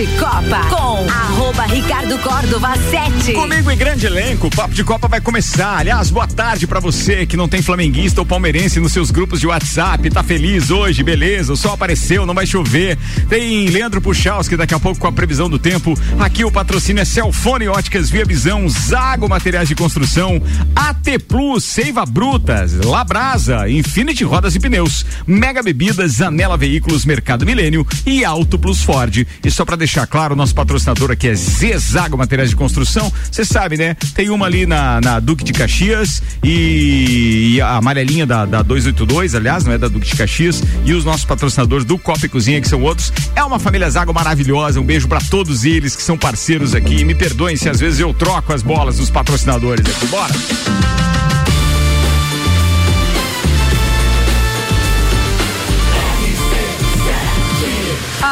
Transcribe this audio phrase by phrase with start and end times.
[0.00, 3.34] de Copa com arroba Ricardo Córdova 7.
[3.34, 5.76] Comigo em grande elenco, o Papo de Copa vai começar.
[5.76, 9.46] Aliás, boa tarde para você que não tem flamenguista ou palmeirense nos seus grupos de
[9.46, 10.08] WhatsApp.
[10.08, 11.52] Tá feliz hoje, beleza?
[11.52, 12.96] O sol apareceu, não vai chover.
[13.28, 15.92] Tem Leandro Puchalski daqui a pouco com a previsão do tempo.
[16.18, 20.40] Aqui o patrocínio é Celfone Óticas Via Visão, Zago Materiais de Construção,
[20.74, 27.86] AT Plus, Seiva Brutas, Labrasa, Infinity Rodas e Pneus, Mega Bebidas, Anela Veículos, Mercado Milênio
[28.06, 29.26] e Auto Plus Ford.
[29.44, 33.12] E só para deixar claro, nosso patrocinador aqui é Zezago Materiais de Construção.
[33.30, 33.94] Você sabe, né?
[34.14, 39.34] Tem uma ali na, na Duque de Caxias e, e a amarelinha da, da 282,
[39.34, 42.60] aliás, não é da Duque de Caxias, e os nossos patrocinadores do Copa e Cozinha,
[42.60, 43.12] que são outros.
[43.34, 44.80] É uma família Zago maravilhosa.
[44.80, 47.04] Um beijo para todos eles que são parceiros aqui.
[47.04, 50.06] Me perdoem se às vezes eu troco as bolas dos patrocinadores aqui.
[50.06, 50.34] Bora!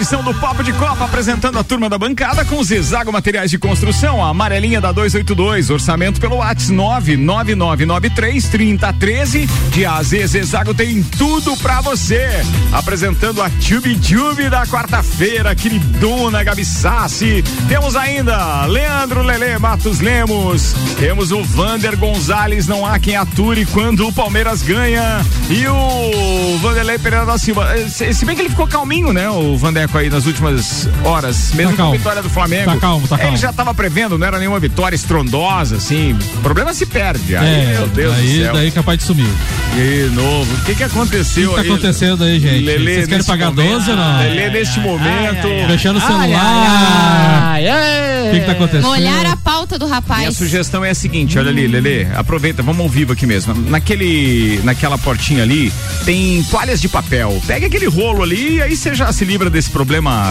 [0.00, 4.24] Edição do Papo de Copa, apresentando a turma da bancada com Zezago Materiais de Construção,
[4.24, 9.46] a amarelinha da 282, orçamento pelo WhatsApp 99993 3013.
[9.70, 12.30] De AZ Zezago tem tudo pra você.
[12.72, 17.44] Apresentando a Tube Tube da quarta-feira, queridona Gabi Sassi.
[17.68, 20.74] Temos ainda Leandro Lele Matos Lemos.
[20.98, 25.20] Temos o Vander Gonzalez, não há quem ature quando o Palmeiras ganha.
[25.50, 27.76] E o Vanderlei Pereira da Silva.
[27.76, 29.28] Eh, se bem que ele ficou calminho, né?
[29.28, 29.58] O
[29.92, 32.70] Aí nas últimas horas, mesmo tá com a vitória do Flamengo.
[32.72, 33.32] Tá calmo, tá calmo.
[33.32, 36.16] Ele já estava prevendo, não era nenhuma vitória estrondosa, assim.
[36.36, 37.36] O problema se perde.
[37.36, 38.52] Aí, é, meu Deus aí, do céu.
[38.54, 39.28] Daí capaz de sumir.
[39.74, 40.54] De novo.
[40.54, 41.60] O que que aconteceu aí?
[41.60, 42.64] O que tá acontecendo aí, gente?
[42.64, 44.18] Lelê, Vocês querem pagar momento, 12 ou não?
[44.18, 45.46] Lelê, neste momento.
[45.46, 47.58] Ai, ai, Fechando o celular.
[47.60, 48.86] O que que tá acontecendo?
[48.86, 50.20] Molhar a pauta do rapaz.
[50.20, 53.54] Minha sugestão é a seguinte, olha ali, Lelê, aproveita, vamos ao vivo aqui mesmo.
[53.68, 55.72] Naquele, naquela portinha ali,
[56.04, 57.42] tem toalhas de papel.
[57.46, 59.79] Pega aquele rolo ali e aí você já se livra desse problema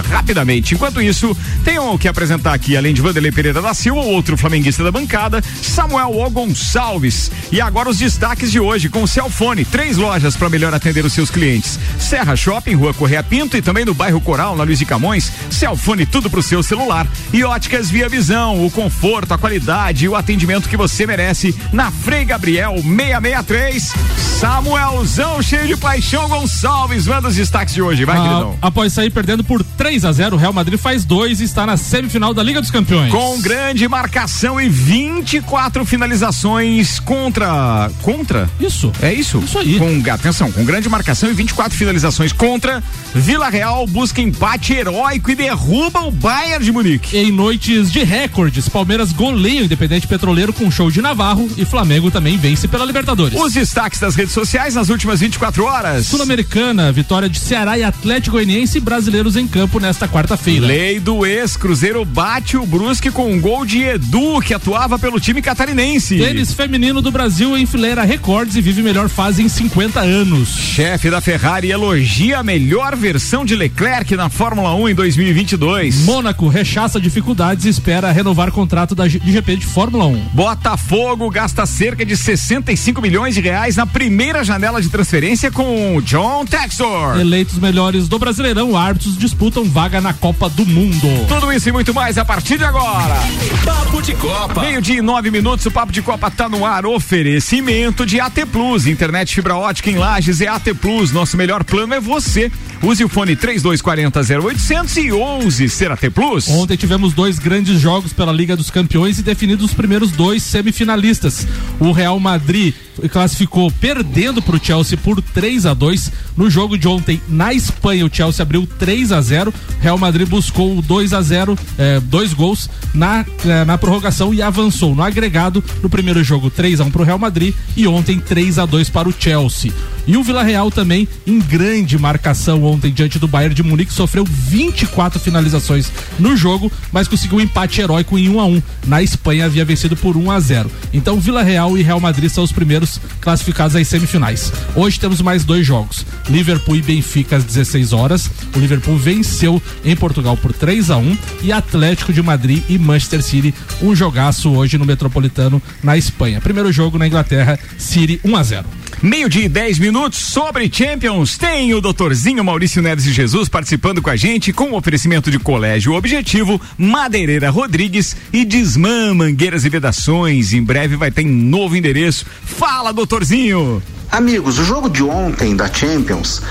[0.02, 0.74] rapidamente.
[0.74, 4.92] Enquanto isso, tenho que apresentar aqui, além de Vanderlei Pereira da Silva, outro flamenguista da
[4.92, 6.30] bancada, Samuel O.
[6.30, 7.32] Gonçalves.
[7.52, 11.14] E agora os destaques de hoje com o Celfone, três lojas para melhor atender os
[11.14, 11.80] seus clientes.
[11.98, 15.32] Serra Shopping, Rua Correia Pinto e também no bairro Coral, na Luiz de Camões.
[15.50, 17.08] Celfone, tudo pro seu celular.
[17.34, 21.92] E óticas Via Visão, o conforto, a qualidade e o atendimento que você merece na
[21.92, 23.94] Frei Gabriel 663.
[24.40, 28.58] Samuelzão, cheio de paixão, Gonçalves, manda os destaques de hoje, vai, ah, queridão.
[28.62, 31.78] Após sair perdendo por 3 a 0 o Real Madrid faz dois e está na
[31.78, 33.12] semifinal da Liga dos Campeões.
[33.12, 37.92] Com grande marcação e 24 finalizações contra.
[38.02, 38.50] Contra?
[38.60, 38.92] Isso.
[39.02, 39.40] É isso?
[39.40, 39.78] Isso aí.
[39.78, 42.84] Com, atenção, com grande marcação e 24 finalizações contra.
[43.14, 47.18] Vila Real busca empate heróico e derruba o Bayern de Munique.
[47.18, 52.12] Em noites de recordes, Palmeiras goleia o Independente Petroleiro com show de Navarro e Flamengo
[52.12, 53.40] também vence pela Libertadores.
[53.40, 56.06] Os destaques das redes sociais nas últimas 24 horas.
[56.06, 58.82] Sul-Americana, vitória de Ceará e Atlético Goianiense e
[59.30, 60.66] brasileiros em campo nesta quarta-feira.
[60.66, 65.42] Lei do ex-Cruzeiro bate o Brusque com um gol de Edu, que atuava pelo time
[65.42, 66.18] catarinense.
[66.18, 70.50] Tênis feminino do Brasil enfileira recordes e vive melhor fase em 50 anos.
[70.50, 76.06] Chefe da Ferrari elogia a melhor versão de Leclerc na Fórmula 1 em 2022.
[76.06, 80.30] Mônaco rechaça dificuldades e espera renovar contrato da GP de Fórmula 1.
[80.34, 86.46] Botafogo gasta cerca de 65 milhões de reais na primeira janela de transferência com John
[86.46, 87.20] Textor.
[87.20, 91.08] Eleitos melhores do Brasileirão, árbitros disputam vaga na Copa do Mundo.
[91.28, 93.16] Tudo isso e muito mais a partir de agora.
[93.64, 94.62] Papo de Copa.
[94.62, 96.86] Meio dia e nove minutos, o Papo de Copa tá no ar.
[96.86, 98.88] Oferecimento de AT Plus.
[98.88, 101.12] Internet fibra ótica em Lages é AT Plus.
[101.12, 102.52] Nosso melhor plano é você.
[102.82, 106.48] Use o fone 3240 0800 e 11 ser AT Plus.
[106.48, 111.46] Ontem tivemos dois grandes jogos pela Liga dos Campeões e definidos os primeiros dois semifinalistas.
[111.78, 112.74] O Real Madrid
[113.12, 118.06] classificou perdendo para o Chelsea por 3 a 2 no jogo de ontem na Espanha.
[118.06, 122.34] O Chelsea abriu 3 a 0 Real Madrid buscou o 2 a 0 eh, dois
[122.34, 126.92] gols na, eh, na prorrogação e avançou no agregado no primeiro jogo 3 a 1
[126.92, 129.72] para o Real Madrid e ontem 3 a 2 para o Chelsea.
[130.10, 134.26] E o Vila Real também em grande marcação ontem diante do Bayern de Munique, sofreu
[134.26, 139.46] 24 finalizações no jogo, mas conseguiu um empate heróico em 1 a 1 Na Espanha
[139.46, 140.72] havia vencido por 1 a 0.
[140.92, 144.52] Então Vila Real e Real Madrid são os primeiros classificados às semifinais.
[144.76, 146.04] Hoje temos mais dois jogos.
[146.28, 148.32] Liverpool e Benfica às 16 horas.
[148.56, 153.22] O Liverpool venceu em Portugal por 3 a 1 e Atlético de Madrid e Manchester
[153.22, 156.42] City, um jogaço hoje no Metropolitano na Espanha.
[156.42, 158.79] Primeiro jogo na Inglaterra, City 1 a 0.
[159.02, 161.38] Meio de 10 minutos sobre Champions.
[161.38, 165.40] Tem o doutorzinho Maurício Neves de Jesus participando com a gente com o oferecimento de
[165.40, 170.52] Colégio Objetivo, Madeireira Rodrigues e Desmã Mangueiras e Vedações.
[170.52, 172.26] Em breve vai ter novo endereço.
[172.44, 173.82] Fala, doutorzinho!
[174.12, 176.42] Amigos, o jogo de ontem da Champions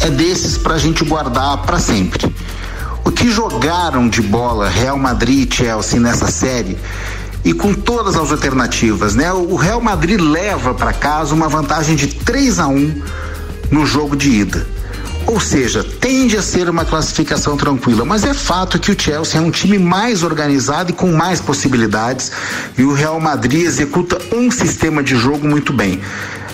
[0.00, 2.26] é desses pra gente guardar para sempre.
[3.04, 6.78] O que jogaram de bola Real Madrid e Chelsea nessa série
[7.44, 9.32] e com todas as alternativas, né?
[9.32, 13.02] O Real Madrid leva para casa uma vantagem de 3 a 1
[13.70, 14.66] no jogo de ida.
[15.26, 19.44] Ou seja, tende a ser uma classificação tranquila, mas é fato que o Chelsea é
[19.44, 22.32] um time mais organizado e com mais possibilidades,
[22.78, 26.00] e o Real Madrid executa um sistema de jogo muito bem.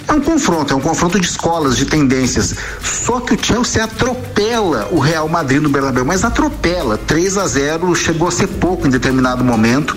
[0.06, 2.54] É um confronto, é um confronto de escolas, de tendências.
[2.82, 6.98] Só que o Chelsea atropela o Real Madrid no Bernabéu, mas atropela.
[6.98, 9.96] 3 a 0 chegou a ser pouco em determinado momento.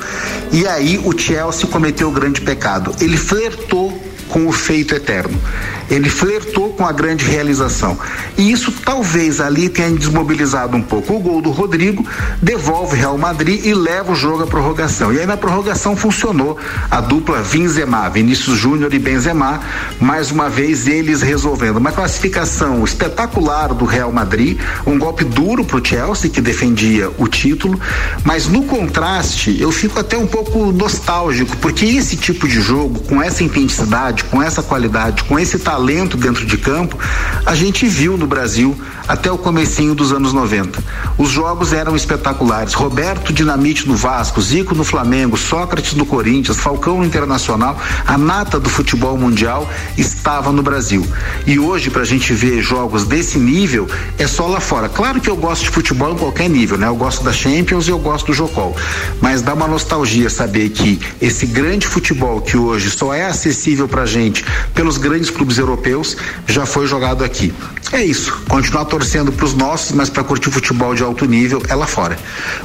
[0.51, 2.95] E aí o Chelsea cometeu o grande pecado.
[3.01, 5.39] Ele flertou com o feito eterno.
[5.89, 7.97] Ele flertou com a grande realização.
[8.37, 11.15] E isso talvez ali tenha desmobilizado um pouco.
[11.15, 12.05] O gol do Rodrigo
[12.41, 15.13] devolve Real Madrid e leva o jogo à prorrogação.
[15.13, 16.57] E aí na prorrogação funcionou
[16.91, 19.61] a dupla Benzema, Vinícius Júnior e Benzema,
[19.99, 21.77] mais uma vez eles resolvendo.
[21.77, 27.27] Uma classificação espetacular do Real Madrid, um golpe duro para o Chelsea que defendia o
[27.27, 27.79] título,
[28.23, 33.21] mas no contraste eu fico até um pouco nostálgico porque esse tipo de jogo com
[33.21, 36.97] essa intensidade, com essa qualidade, com esse talento talento dentro de campo,
[37.45, 38.75] a gente viu no Brasil
[39.07, 40.83] até o comecinho dos anos 90.
[41.17, 42.73] Os jogos eram espetaculares.
[42.73, 48.59] Roberto Dinamite no Vasco, Zico no Flamengo, Sócrates no Corinthians, Falcão no Internacional, a nata
[48.59, 51.07] do futebol mundial estava no Brasil.
[51.45, 53.87] E hoje, para a gente ver jogos desse nível,
[54.17, 54.89] é só lá fora.
[54.89, 56.87] Claro que eu gosto de futebol em qualquer nível, né?
[56.87, 58.75] Eu gosto da Champions e eu gosto do Jocol.
[59.21, 64.07] Mas dá uma nostalgia saber que esse grande futebol que hoje só é acessível pra
[64.07, 66.15] gente pelos grandes clubes europeus europeus
[66.47, 67.53] já foi jogado aqui.
[67.91, 68.41] É isso.
[68.49, 72.17] Continuar torcendo para os nossos, mas para curtir futebol de alto nível é lá fora.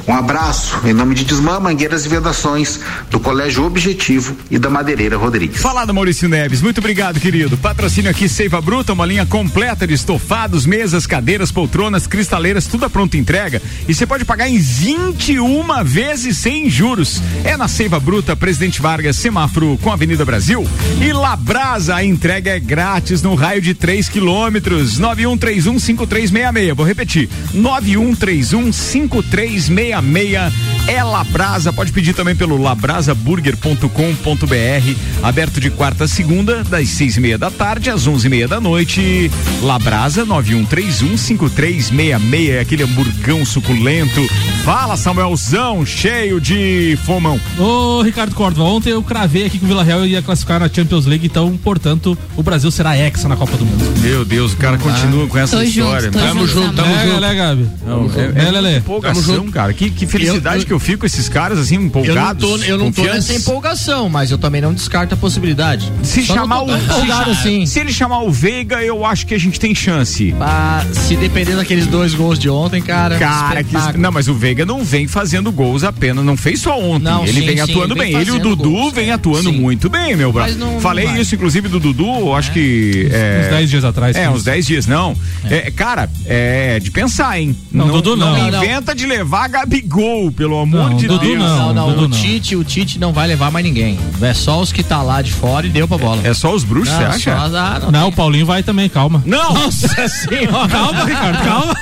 [0.05, 2.79] Um abraço em nome de Desmã, Mangueiras e Vedações,
[3.09, 5.61] do Colégio Objetivo e da Madeireira Rodrigues.
[5.61, 7.57] Falado Maurício Neves, muito obrigado, querido.
[7.57, 12.89] Patrocínio aqui Seiva Bruta, uma linha completa de estofados, mesas, cadeiras, poltronas, cristaleiras, tudo a
[12.89, 13.61] pronta entrega.
[13.87, 17.21] E você pode pagar em 21 vezes sem juros.
[17.45, 20.67] É na Seiva Bruta, Presidente Vargas, semáforo com a Avenida Brasil.
[21.01, 24.99] E Labrasa, a entrega é grátis grátis no raio de 3 quilômetros.
[24.99, 26.75] 91315366.
[26.75, 27.27] Vou repetir.
[27.55, 30.53] 91315366.
[30.87, 31.73] É Labrasa.
[31.73, 35.23] Pode pedir também pelo labrasaburger.com.br.
[35.23, 38.47] Aberto de quarta a segunda, das seis e meia da tarde às onze e meia
[38.47, 39.31] da noite.
[39.63, 42.61] Labrasa 91315366.
[42.61, 44.21] Aquele hamburgão suculento.
[44.63, 47.41] Fala, Samuelzão, cheio de fomão.
[47.57, 51.07] Ô, Ricardo Córdova, ontem eu cravei aqui que o Vila Real ia classificar na Champions
[51.07, 53.81] League, então, portanto, o Brasil será será hexa na Copa do Mundo.
[54.01, 56.01] Meu Deus, o cara continua com essa Tô história.
[56.11, 57.21] junto, tô tamo junto, junto, tamo É, junto.
[57.21, 57.69] né, Gabi?
[57.87, 58.77] Não, É, é, é Lelê?
[58.79, 59.71] empolgação, cara.
[59.73, 62.43] Que, que felicidade Eu- eu- que eu fico com esses caras assim, Eu não empolgados.
[62.45, 65.89] tô, eu não tô nessa empolgação, mas eu também não descarto a possibilidade.
[66.03, 67.65] Se Só chamar o empolgado se, assim.
[67.65, 70.35] se ele chamar o Veiga, eu acho que a gente tem chance.
[70.41, 73.17] Ah, se depender daqueles dois gols de ontem, cara.
[73.17, 77.05] Cara, que, não, mas o Veiga não vem fazendo gols apenas, não fez só ontem.
[77.05, 78.21] Não, ele sim, vem sim, atuando ele vem bem.
[78.21, 79.13] Ele e o Dudu gols, vem é.
[79.13, 79.57] atuando Sim.
[79.57, 80.53] muito bem, meu brother.
[80.81, 82.72] Falei isso, inclusive, do Dudu, eu acho que.
[83.11, 84.15] É, Uns 10 dias atrás.
[84.15, 85.15] É, uns 10 dias, não.
[85.49, 87.55] É, cara, é de pensar, hein?
[87.71, 88.33] Não, Dudu não.
[88.37, 88.63] Não, não.
[88.63, 91.39] inventa de levar Gabigol, pelo amor Não, de Dudu Deus.
[91.39, 91.53] não.
[91.67, 92.17] Não, não, Dudu o não.
[92.17, 93.99] Tite, o Tite não vai levar mais ninguém.
[94.21, 96.21] É só os que tá lá de fora e deu pra bola.
[96.23, 97.37] É só os bruxos, Não, você acha?
[97.49, 99.21] só- ah, não, Não, o Paulinho vai também, calma.
[99.25, 99.53] Não!
[99.53, 100.67] Nossa senhora.
[100.73, 101.73] Calma, Ricardo, calma.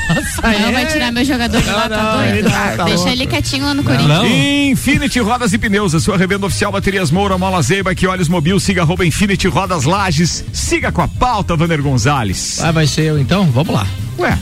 [0.61, 2.49] Não, vai tirar meu jogador de lá, tá não, doido?
[2.49, 3.09] tá- Deixa louco.
[3.09, 4.09] ele quietinho lá no Corinthians.
[4.09, 4.25] Não.
[4.27, 8.59] Infinity Rodas e Pneus, a sua revenda oficial Baterias Moura, Mola Zeiba, que olhos mobil,
[8.59, 12.61] siga arroba Infinity Rodas Lages, siga com a pauta, Vander Gonzalez.
[12.63, 13.43] Ah, vai ser eu então?
[13.51, 13.85] Vamos lá.
[14.17, 14.37] Ué,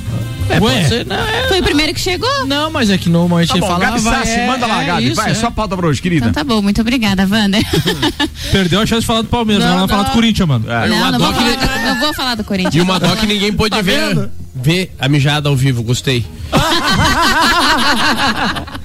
[0.50, 0.84] É, Ué?
[0.88, 2.46] ser, não, é- Foi o primeiro que chegou?
[2.46, 3.80] não, mas é que normalmente tá bom, fala.
[3.80, 5.36] Gabi Sassi, é, manda lá, é Gabi, isso, vai, é.
[5.36, 6.28] só a pauta pra hoje, querida.
[6.28, 7.62] Então tá bom, muito obrigada, Wander.
[8.52, 10.10] Perdeu a chance de falar do Palmeiras, Não, agora vai falar não.
[10.12, 10.66] do Corinthians, mano.
[10.72, 10.88] É.
[10.88, 12.76] Não, não vou, falar do, não vou falar do Corinthians.
[12.76, 16.26] E uma dó que ninguém pôde Tá ver, ver a mijada ao vivo, gostei.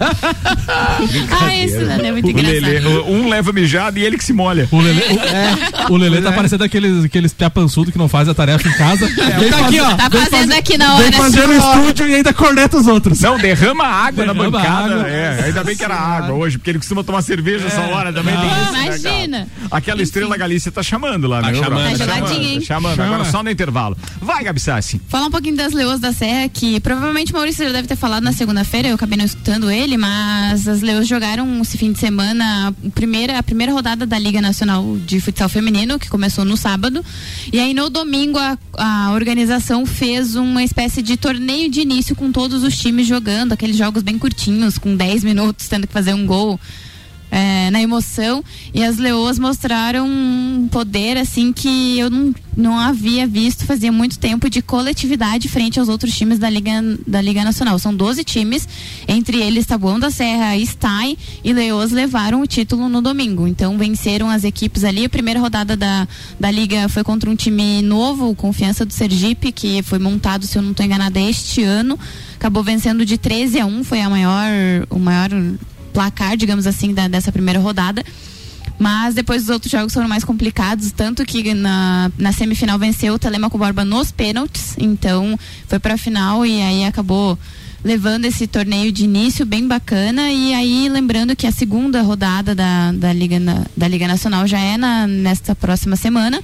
[0.00, 3.02] Ah, esse Lelê é muito O Lelê, engraçado.
[3.04, 4.68] o- um leva mijado e ele que se molha.
[4.70, 5.02] O Lelê,
[5.88, 8.72] o, o Lelê tá parecendo aqueles, aqueles pia pançudo que não faz a tarefa em
[8.72, 9.06] casa.
[9.06, 9.94] Vem tá aqui, ó.
[9.96, 11.16] Tá vem fazendo fazer- aqui na Vem hora.
[11.16, 13.20] fazer no estúdio e ainda corneta os outros.
[13.20, 14.94] Não, derrama água na Derrama bancada.
[14.94, 15.08] água.
[15.08, 18.34] É, ainda bem que era água hoje, porque ele costuma tomar cerveja essa hora também.
[18.36, 18.84] tem isso, né?
[18.86, 19.48] Imagina.
[19.70, 21.54] Aquela estrela Galícia tá chamando lá, né?
[21.54, 21.70] chamando.
[21.70, 21.98] Bruno?
[21.98, 22.58] Tá geladinho, hein?
[22.60, 23.14] Tá chamando, Chama.
[23.14, 23.96] agora só no intervalo.
[24.20, 25.00] Vai, Gabi Sassi.
[25.08, 28.22] Falar um pouquinho das Leoas da Serra, que provavelmente o Maurício já deve ter falado
[28.22, 32.68] na segunda-feira, eu acabei não escutando ele, mas as Leoas jogaram esse fim de semana
[32.68, 37.04] a primeira, a primeira rodada da Liga Nacional de Futsal Feminino, que começou no sábado.
[37.52, 42.30] E aí no domingo a, a organização fez uma espécie de torneio de início com
[42.32, 46.26] todos os times jogando, aqueles jogos bem curtinhos, com 10 minutos, tendo que fazer um
[46.26, 46.58] gol
[47.30, 48.44] é, na emoção
[48.74, 54.18] e as leoas mostraram um poder assim que eu não, não havia visto fazia muito
[54.18, 57.78] tempo de coletividade frente aos outros times da Liga, da Liga Nacional.
[57.78, 58.68] São 12 times,
[59.06, 63.46] entre eles Taboão da Serra, Stein e Leoas levaram o título no domingo.
[63.46, 65.04] Então venceram as equipes ali.
[65.04, 66.08] A primeira rodada da,
[66.38, 70.62] da Liga foi contra um time novo, Confiança do Sergipe, que foi montado, se eu
[70.62, 71.98] não estou enganada, este ano.
[72.34, 74.50] Acabou vencendo de 13 a 1, foi a maior,
[74.88, 75.30] o maior
[75.90, 78.04] placar, digamos assim, da- dessa primeira rodada.
[78.78, 83.18] Mas depois os outros jogos foram mais complicados, tanto que na, na semifinal venceu o
[83.18, 87.38] Telemaco Borba nos pênaltis, então foi pra final e aí acabou
[87.84, 90.30] levando esse torneio de início bem bacana.
[90.30, 94.58] E aí lembrando que a segunda rodada da, da, Liga, Na- da Liga Nacional já
[94.58, 96.40] é na, nesta próxima semana.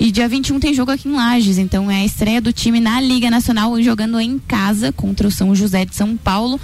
[0.00, 3.00] E dia 21 tem jogo aqui em Lages, então é a estreia do time na
[3.00, 6.58] Liga Nacional jogando em casa contra o São José de São Paulo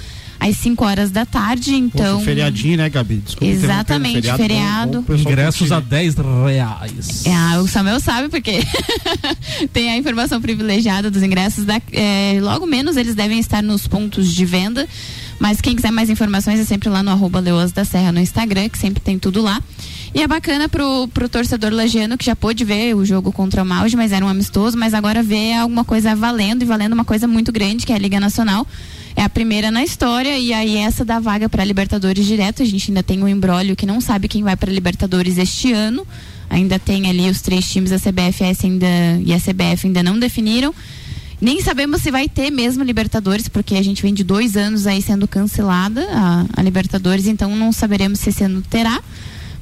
[0.49, 3.17] às 5 horas da tarde, então Poxa, feriadinho, né, Gabi?
[3.25, 4.93] Desculpa Exatamente, interromper, feriado.
[4.93, 5.75] bom- bom pessoal Ingressos curtir.
[5.75, 6.15] a 10
[6.47, 7.27] reais.
[7.27, 8.61] É, ah, o Samuel sabe porque
[9.73, 11.65] tem a informação privilegiada dos ingressos.
[11.65, 14.89] Da, é, logo menos eles devem estar nos pontos de venda.
[15.39, 18.69] Mas quem quiser mais informações é sempre lá no arroba Leoas da Serra no Instagram,
[18.69, 19.61] que sempre tem tudo lá.
[20.15, 23.67] E é bacana pro, pro torcedor lagiano que já pôde ver o jogo contra o
[23.67, 27.27] Maude, mas era um amistoso, mas agora vê alguma coisa valendo e valendo uma coisa
[27.27, 28.65] muito grande, que é a Liga Nacional.
[29.15, 32.63] É a primeira na história e aí essa dá vaga para Libertadores direto.
[32.63, 36.07] A gente ainda tem um embrólio que não sabe quem vai para Libertadores este ano.
[36.49, 38.87] Ainda tem ali os três times da CBFS ainda
[39.25, 40.75] e a CBF ainda não definiram.
[41.41, 45.03] Nem sabemos se vai ter mesmo Libertadores, porque a gente vem de dois anos aí
[45.03, 49.03] sendo cancelada a, a Libertadores, então não saberemos se esse ano terá.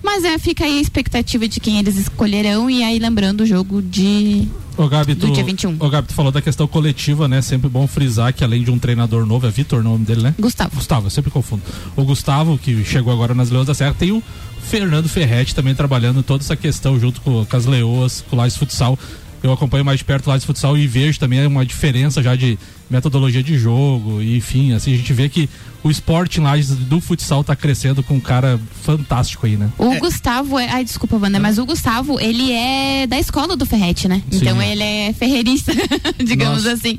[0.02, 3.82] Mas é, fica aí a expectativa de quem eles escolherão e aí lembrando o jogo
[3.82, 5.76] de Ô, Gabi, do tu, dia 21.
[5.78, 7.42] Ô, Gabi, tu falou da questão coletiva, né?
[7.42, 10.34] Sempre bom frisar que além de um treinador novo, é Vitor o nome dele, né?
[10.38, 10.74] Gustavo.
[10.74, 11.62] Gustavo, eu sempre confundo.
[11.94, 14.22] O Gustavo, que chegou agora nas Leoas da Serra, tem o
[14.62, 18.56] Fernando Ferretti também trabalhando toda essa questão junto com, com as Leoas, com o Lages
[18.56, 18.98] Futsal.
[19.42, 22.58] Eu acompanho mais de perto o Lages Futsal e vejo também uma diferença já de
[22.90, 25.48] metodologia de jogo, enfim, assim, a gente vê que
[25.82, 29.70] o esporte em Lages do futsal tá crescendo com um cara fantástico aí, né?
[29.78, 30.68] O Gustavo é.
[30.68, 34.22] Ai, desculpa, Wanda, mas o Gustavo, ele é da escola do Ferrete, né?
[34.30, 34.38] Sim.
[34.38, 35.72] Então ele é ferreirista,
[36.22, 36.74] digamos Nossa.
[36.74, 36.98] assim.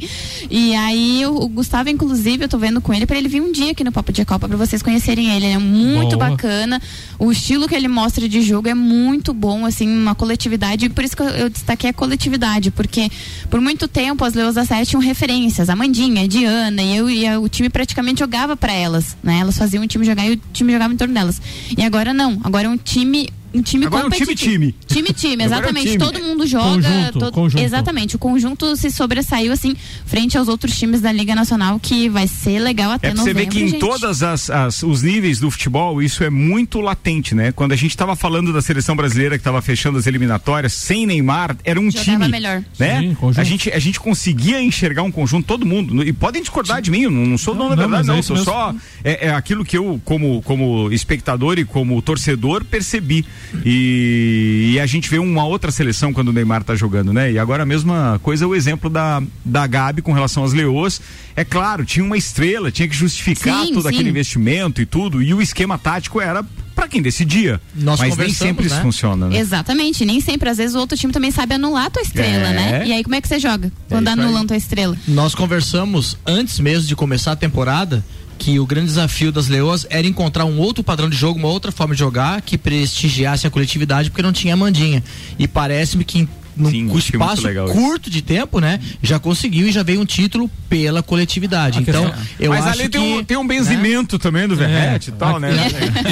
[0.49, 3.51] E aí o, o Gustavo, inclusive, eu tô vendo com ele pra ele vir um
[3.51, 5.45] dia aqui no Papo de Copa pra vocês conhecerem ele.
[5.45, 6.29] Ele é muito Boa.
[6.31, 6.81] bacana.
[7.19, 10.85] O estilo que ele mostra de jogo é muito bom, assim, uma coletividade.
[10.85, 13.11] E por isso que eu, eu destaquei a coletividade, porque
[13.49, 15.69] por muito tempo as Leões da Sete tinham referências.
[15.69, 19.39] A Mandinha, Diana, e eu e o time praticamente jogava pra elas, né?
[19.39, 21.41] Elas faziam o time jogar e o time jogava em torno delas.
[21.75, 24.35] E agora não, agora é um time um time Agora é um competitivo.
[24.51, 24.75] time-time.
[24.87, 25.85] Time time, Agora é um exatamente.
[25.91, 25.97] time.
[25.97, 27.61] Todo mundo joga, Conjunto, todo- conjunto.
[27.61, 28.15] exatamente.
[28.15, 32.59] O conjunto se sobressaiu assim frente aos outros times da Liga Nacional que vai ser
[32.59, 33.79] legal até É pra você novembro, ver que em gente.
[33.79, 37.51] todos os níveis do futebol isso é muito latente, né?
[37.51, 41.55] Quando a gente tava falando da seleção brasileira que tava fechando as eliminatórias, sem Neymar,
[41.63, 42.27] era um Jogava time.
[42.29, 42.63] melhor.
[42.79, 43.01] Né?
[43.01, 43.41] Sim, conjunto.
[43.41, 46.03] a, gente, a gente conseguia enxergar um conjunto, todo mundo.
[46.03, 48.09] E podem discordar de mim, eu não, não sou Não, dono da não, verdade, mas
[48.09, 48.19] é não.
[48.19, 48.51] isso sou mesmo.
[48.51, 48.75] só.
[49.03, 53.25] É, é aquilo que eu, como, como espectador e como torcedor, percebi.
[53.65, 57.31] E, e a gente vê uma outra seleção quando o Neymar tá jogando, né?
[57.31, 61.01] E agora a mesma coisa, o exemplo da, da Gabi com relação às Leoas.
[61.35, 63.89] É claro, tinha uma estrela, tinha que justificar Sim, todo sim.
[63.89, 65.21] aquele investimento e tudo.
[65.21, 66.45] E o esquema tático era
[66.81, 67.61] para quem decidia.
[67.75, 68.81] Nós Mas nem conversamos, sempre isso né?
[68.81, 69.37] funciona, né?
[69.37, 72.53] Exatamente, nem sempre, às vezes o outro time também sabe anular a tua estrela, É.
[72.53, 72.87] né?
[72.87, 74.25] E aí como é que você joga quando isso aí.
[74.25, 74.97] anulam tua estrela?
[75.07, 78.03] Nós conversamos antes mesmo de começar a temporada
[78.39, 81.71] que o grande desafio das Leoas era encontrar um outro padrão de jogo, uma outra
[81.71, 85.03] forma de jogar que prestigiasse a coletividade, porque não tinha a Mandinha.
[85.37, 87.73] E parece-me que em num Sim, espaço legal isso.
[87.75, 88.79] curto de tempo, né?
[89.01, 91.79] Já conseguiu e já veio um título pela coletividade.
[91.79, 94.55] A então, questão- eu Mas acho ali que tem um, tem um benzimento também do
[94.55, 95.51] Verrete e tal, né?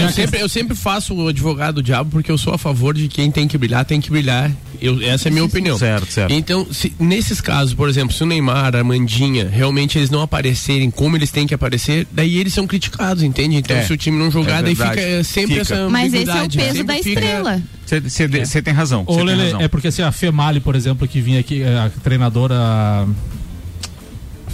[0.01, 3.08] Eu sempre, eu sempre faço o advogado do diabo porque eu sou a favor de
[3.08, 4.51] quem tem que brilhar, tem que brilhar.
[4.81, 5.77] Eu, essa é a minha opinião.
[5.77, 6.31] Certo, certo.
[6.31, 10.89] Então, se- nesses casos, por exemplo, se o Neymar, a Mandinha, realmente eles não aparecerem
[10.89, 13.55] como eles têm que aparecer, daí eles são criticados, entende?
[13.58, 15.74] Então, É, se o time não jogar, é daí fica é, sempre Fica.
[15.74, 17.62] essa Mas esse é o ambiguidade, peso sempre da fica- estrela.
[17.89, 19.03] Você tem razão.
[19.08, 19.62] Ô, Lele, razão.
[19.62, 23.08] é porque assim, a Femali, por exemplo, que vinha aqui, é, a treinadora.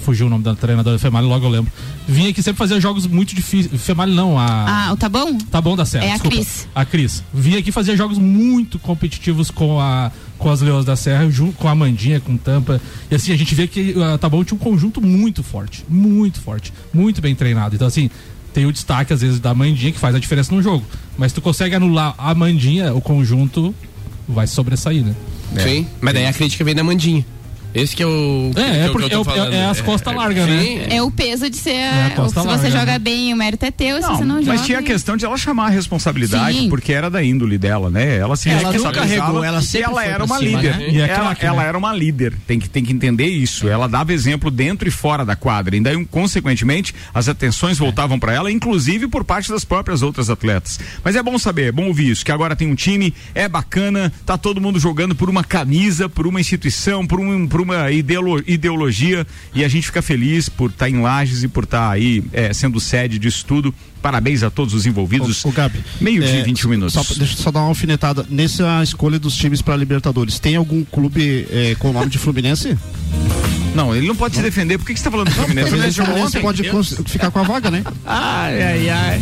[0.03, 1.71] Fugiu o nome da treinadora Femali, logo eu lembro.
[2.07, 3.81] Vinha aqui sempre fazer jogos muito difíceis.
[3.81, 4.87] Femali não, a.
[4.89, 5.35] Ah, o tá bom?
[5.49, 6.05] Tá bom da Serra.
[6.05, 6.35] É a desculpa.
[6.35, 6.67] Cris.
[6.75, 7.23] A Cris.
[7.33, 11.67] Vinha aqui fazer jogos muito competitivos com, a, com as Leões da Serra, junto com
[11.67, 12.79] a Mandinha, com Tampa.
[13.09, 15.83] E assim, a gente vê que a Tá bom tinha um conjunto muito forte.
[15.89, 16.71] Muito forte.
[16.93, 17.73] Muito bem treinado.
[17.73, 18.11] Então, assim,
[18.55, 20.85] tem o destaque, às vezes, da Mandinha, que faz a diferença no jogo.
[21.17, 23.75] Mas tu consegue anular a Mandinha, o conjunto
[24.25, 25.13] vai sobressair, né?
[25.61, 27.25] Sim, mas daí a crítica vem da Mandinha.
[27.75, 28.51] Esse que é o.
[28.55, 30.87] É, é, que porque eu é, o- é as costas largas, sim, né?
[30.91, 31.75] É o peso de ser.
[31.83, 32.79] a costa se larga, você né?
[32.79, 34.01] joga bem, o mérito é teu.
[34.01, 34.53] se você não joga.
[34.57, 36.69] mas tinha a questão de ela chamar a responsabilidade, Sim.
[36.69, 38.17] porque era da índole dela, né?
[38.17, 40.77] Ela se Ela carregou, ela e sempre ela era uma cima, líder.
[40.77, 40.89] né?
[40.89, 41.67] E é ela craque, ela né?
[41.67, 42.33] era uma líder.
[42.47, 43.67] Tem que, tem que entender isso.
[43.67, 45.75] Ela dava exemplo dentro e fora da quadra.
[45.75, 50.79] E daí, consequentemente, as atenções voltavam para ela, inclusive por parte das próprias outras atletas.
[51.03, 54.11] Mas é bom saber, é bom ouvir isso, que agora tem um time, é bacana,
[54.25, 58.43] tá todo mundo jogando por uma camisa, por uma instituição, por, um, por uma ideolo-
[58.47, 62.53] ideologia e a gente fica feliz por estar em Lages e por estar aí é,
[62.53, 63.73] sendo sede disso tudo.
[64.01, 65.43] Parabéns a todos os envolvidos.
[65.43, 65.79] O, Gabi.
[65.99, 66.93] Meio-dia e é, 21 minutos.
[66.93, 68.25] Só, deixa eu só dar uma alfinetada.
[68.29, 72.77] Nessa escolha dos times para Libertadores, tem algum clube é, com o nome de Fluminense?
[73.75, 74.77] Não, ele não pode se defender.
[74.77, 75.67] Por que, que você está falando do Fluminense?
[75.67, 76.41] O Fluminense jogou ontem.
[76.41, 76.63] pode
[77.05, 77.83] ficar com a vaga, né?
[78.05, 79.21] Ai, ai, ai.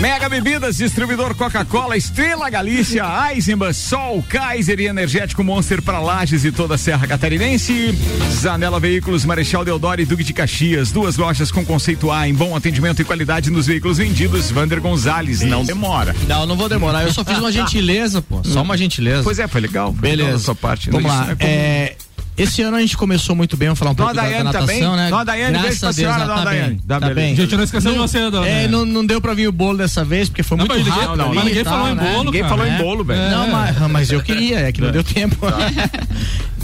[0.00, 3.04] Mega Bebidas, distribuidor Coca-Cola, Estrela Galícia,
[3.34, 7.94] Eisenbahn, Sol, Kaiser e Energético Monster para Lages e toda a Serra Catarinense.
[8.32, 10.90] Zanela Veículos, Marechal Deodoro e Duque de Caxias.
[10.90, 14.50] Duas lojas com conceito A em bom atendimento e qualidade nos veículos vendidos.
[14.50, 16.16] Vander Gonzalez, não demora.
[16.26, 17.02] Não, não vou demorar.
[17.02, 18.40] Eu só fiz uma gentileza, pô.
[18.42, 19.22] Só uma gentileza.
[19.22, 19.92] Pois é, foi legal.
[19.92, 20.38] Foi legal Beleza.
[20.38, 20.90] da sua parte.
[20.90, 21.30] Vamos Isso lá.
[21.30, 21.96] é como- É,
[22.42, 24.66] esse ano a gente começou muito bem, vamos falar um pouco da, da Daiane natação,
[24.66, 24.82] também?
[24.82, 25.10] né?
[25.10, 26.68] Dona Daiane, Graças beijo pra a Deus, senhora, Dona tá Daiane.
[26.68, 26.78] bem.
[26.78, 27.14] Tá, Tá beleza.
[27.14, 27.36] bem.
[27.36, 28.46] Gente, não esqueceu de você, dona.
[28.48, 30.84] É, não, não deu pra vir o bolo dessa vez, porque foi Não, muito mas
[30.86, 31.16] ninguém- rápido.
[31.18, 32.02] não, ali mas ninguém tal, falou em né?
[32.12, 32.50] bolo, Ninguém cara.
[32.56, 32.78] falou em É.
[32.78, 33.30] bolo, velho.
[33.30, 35.36] Não, mas, mas eu queria, é que não deu tempo.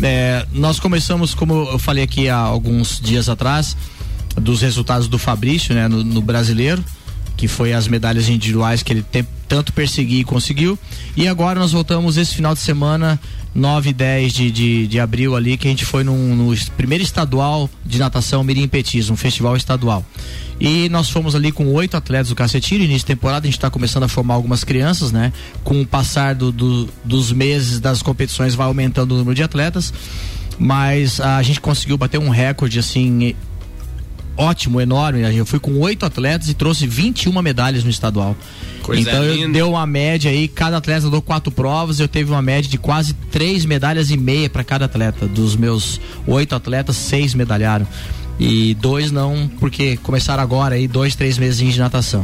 [0.02, 3.76] É, nós começamos, como eu falei aqui há alguns dias atrás,
[4.37, 6.85] dos resultados do Fabrício, né, no, no brasileiro,
[7.37, 10.78] que foi as medalhas individuais que ele tem, tanto perseguiu e conseguiu.
[11.16, 13.18] E agora nós voltamos esse final de semana,
[13.57, 17.03] 9 e 10 de, de, de abril ali, que a gente foi num, no primeiro
[17.03, 20.05] estadual de natação Mirim Petis, um festival estadual.
[20.61, 23.71] E nós fomos ali com oito atletas do Cacetinho, início de temporada, a gente está
[23.71, 25.33] começando a formar algumas crianças, né?
[25.65, 29.93] Com o passar do, do- dos meses das competições vai aumentando o número de atletas.
[30.59, 33.35] Mas a gente conseguiu bater um recorde assim
[34.37, 35.21] ótimo, enorme.
[35.35, 38.37] Eu fui com oito atletas e trouxe 21 medalhas no estadual.
[38.87, 42.41] Coisa então eu deu uma média aí, cada atleta deu quatro provas, eu teve uma
[42.41, 45.27] média de quase três medalhas e meia para cada atleta.
[45.27, 47.85] Dos meus oito atletas, seis medalharam.
[48.39, 52.23] E dois não, porque começaram agora aí, dois, três meses de natação.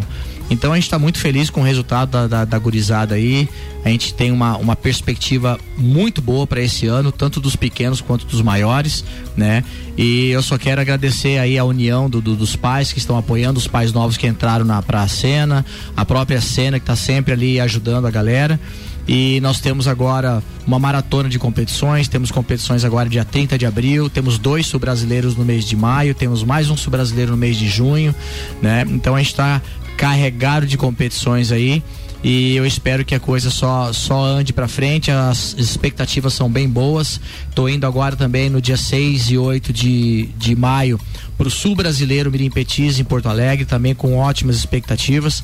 [0.51, 3.49] Então a gente está muito feliz com o resultado da, da, da gurizada aí.
[3.85, 8.27] A gente tem uma, uma perspectiva muito boa para esse ano, tanto dos pequenos quanto
[8.27, 9.05] dos maiores,
[9.37, 9.65] né?
[9.97, 13.59] E eu só quero agradecer aí a união do, do- dos pais que estão apoiando,
[13.59, 15.65] os pais novos que entraram na pra cena,
[15.97, 18.61] a própria cena que está sempre ali ajudando a galera.
[19.09, 24.09] E nós temos agora uma maratona de competições, temos competições agora dia 30 de abril,
[24.09, 28.15] temos dois sul-brasileiros no mês de maio, temos mais um sul-brasileiro no mês de junho,
[28.63, 28.85] né?
[28.89, 29.61] Então a gente está
[30.03, 31.81] carregado de competições aí
[32.25, 36.69] e eu espero que a coisa só só ande para frente, as expectativas são bem
[36.69, 37.21] boas.
[37.55, 40.99] Tô indo agora também no dia 6 e 8 de, de maio
[41.39, 45.43] pro Sul Brasileiro Mirim Petis em Porto Alegre, também com ótimas expectativas.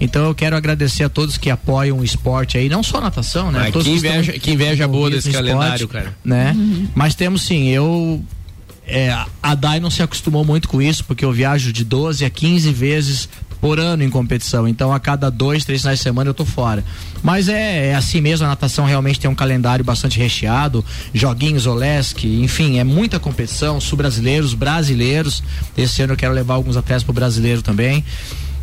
[0.00, 3.52] Então eu quero agradecer a todos que apoiam o esporte aí, não só a natação,
[3.52, 3.66] né?
[3.68, 6.16] Ah, Todos que estão inveja- que inveja boa desse calendário, cara.
[6.24, 6.56] Né?
[6.96, 8.24] Mas temos sim, eu
[8.86, 12.30] é, a Dai não se acostumou muito com isso, porque eu viajo de 12 a
[12.30, 13.28] 15 vezes
[13.60, 14.66] por ano em competição.
[14.66, 16.84] Então, a cada dois, três finais de semana eu tô fora.
[17.22, 22.24] Mas é, é assim mesmo, a natação realmente tem um calendário bastante recheado, joguinhos, Olesk,
[22.24, 25.42] enfim, é muita competição, sul-brasileiros, brasileiros.
[25.76, 28.04] Esse ano eu quero levar alguns atletas pro brasileiro também.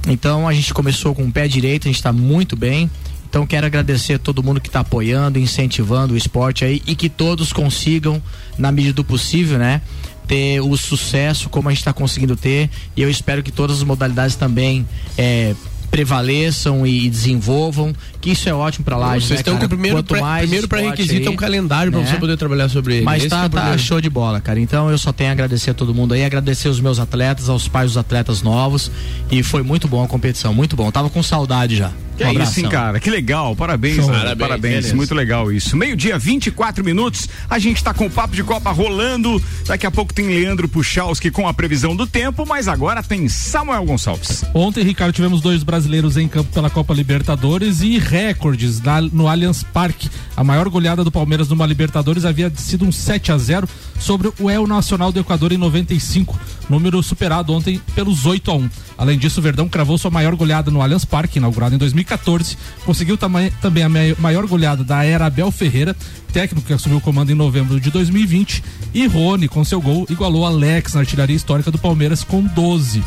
[0.08, 2.90] Então, a gente começou com o pé direito, a gente está muito bem.
[3.30, 7.10] Então quero agradecer a todo mundo que está apoiando, incentivando o esporte aí e que
[7.10, 8.22] todos consigam,
[8.58, 9.82] na medida do possível, né?
[10.28, 12.70] Ter o sucesso como a gente está conseguindo ter.
[12.96, 14.86] E eu espero que todas as modalidades também
[15.18, 15.56] é,
[15.90, 19.14] prevaleçam e desenvolvam, que isso é ótimo para lá.
[19.14, 20.04] Vocês né, estão com o primeiro,
[20.68, 22.08] pré-requisito é um calendário para né?
[22.08, 23.06] você poder trabalhar sobre ele.
[23.06, 24.60] Mas Esse tá, é tá show de bola, cara.
[24.60, 27.68] Então eu só tenho a agradecer a todo mundo aí, agradecer os meus atletas, aos
[27.68, 28.92] pais dos atletas novos.
[29.32, 30.92] E foi muito bom a competição, muito bom.
[30.92, 31.92] Tava com saudade já.
[32.18, 33.00] Que Um é isso, hein, cara?
[33.00, 33.56] Que legal.
[33.56, 34.08] Parabéns, Show.
[34.08, 34.36] cara.
[34.36, 34.94] Parabéns, Parabéns.
[34.94, 35.78] Muito legal isso.
[35.78, 37.30] Meio-dia, 24 minutos.
[37.48, 39.42] A gente tá com o Papo de Copa rolando.
[39.68, 43.86] Daqui a pouco tem Leandro Puchalski com a previsão do tempo, mas agora tem Samuel
[43.86, 44.44] Gonçalves.
[44.52, 49.62] Ontem, Ricardo, tivemos dois brasileiros em campo pela Copa Libertadores e recordes na- no Allianz
[49.64, 50.10] Parque.
[50.36, 53.68] A maior goleada do Palmeiras numa Libertadores havia sido um 7 a 0
[54.00, 58.70] sobre o El Nacional do Equador em 95, número superado ontem pelos 8 a 1.
[58.98, 62.58] Além disso, o Verdão cravou sua maior goleada no Allianz Parque, inaugurado em 2014.
[62.86, 65.96] Conseguiu também a mai- maior goleada da era Abel Ferreira,
[66.34, 68.64] técnico que assumiu o comando em novembro de 2020.
[68.94, 73.04] E Rony, com seu gol, igualou Alex na artilharia histórica do Palmeiras com 12.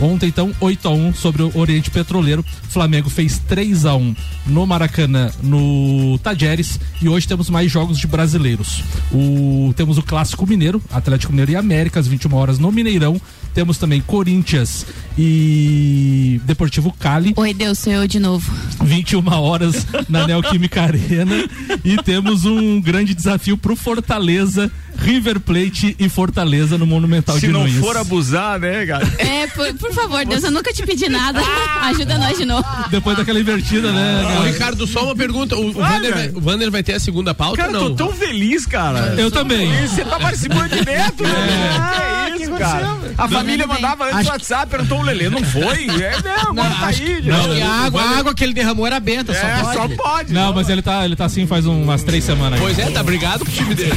[0.00, 2.44] Ontem, então, 8 a 1 sobre o Oriente Petroleiro.
[2.68, 4.14] Flamengo fez 3 a 1
[4.46, 6.78] no Maracanã, no Tajeres.
[7.00, 8.82] E hoje temos mais jogos de brasileiros.
[9.12, 13.20] O, temos o Clássico Mineiro, Atlético Mineiro e América, às 21 horas no Mineirão.
[13.54, 14.84] Temos também Corinthians
[15.16, 17.32] e Deportivo Cali.
[17.36, 18.52] Oi, Deus, sou eu de novo.
[18.84, 21.34] 21 horas na Neoquímica Arena.
[21.82, 27.52] E temos um grande desafio pro Fortaleza, River Plate e Fortaleza no Monumental Se de
[27.52, 27.76] não Nunes.
[27.76, 29.06] for abusar, né, cara?
[29.18, 31.40] É, por, por favor, Deus, eu nunca te pedi nada.
[31.82, 32.64] Ajuda nós de novo.
[32.90, 34.22] Depois daquela invertida, né?
[34.24, 34.46] Ô, cara?
[34.50, 35.56] Ricardo, só uma pergunta.
[35.56, 35.72] O, o.
[35.72, 37.96] Vander vai, o Vander vai ter a segunda pauta Cara, ou eu não?
[37.96, 39.14] tô tão feliz, cara.
[39.18, 39.72] Eu também.
[39.84, 42.32] E você tá participando direto, né?
[42.36, 42.96] Que isso, cara.
[43.16, 45.86] A família mandava antes no WhatsApp, perguntou o Lelê, não foi?
[46.06, 47.22] É, não, agora tá aí.
[47.24, 47.58] Não, gente.
[47.58, 49.76] e a água, a água que ele derramou era benta, É, só pode.
[49.96, 50.32] só pode.
[50.32, 52.60] Não, mas ele tá, ele tá assim faz umas três semanas.
[52.60, 52.64] aí.
[52.66, 53.94] Pois é, tá brigado com o time dele.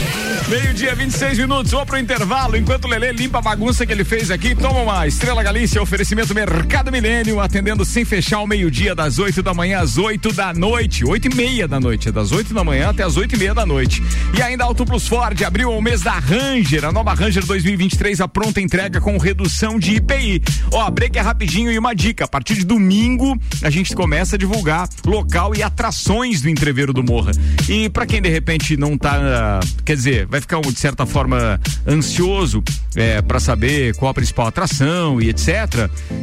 [0.48, 2.56] Meio-dia, 26 minutos, vou pro intervalo.
[2.56, 6.34] Enquanto o Lelê limpa a bagunça que ele fez aqui, toma uma Estrela Galícia, oferecimento
[6.34, 11.06] Mercado Milênio, atendendo sem fechar ao meio-dia, das 8 da manhã às 8 da noite.
[11.06, 13.54] 8 e meia da noite, é das 8 da manhã até as 8 e meia
[13.54, 14.04] da noite.
[14.38, 18.28] E ainda Auto Plus Ford abriu o mês da Ranger, a nova Ranger 2023, a
[18.28, 20.42] pronta entrega com redução de IPI.
[20.72, 24.40] Ó, break é rapidinho e uma dica: a partir de domingo a gente começa a
[24.40, 27.32] divulgar local e atrações do entreveiro do Morra.
[27.68, 31.60] E pra quem de repente não tá, ah, quer dizer, vai ficar de certa forma
[31.88, 32.64] ansioso
[32.96, 35.69] é, para saber qual a principal atração e etc.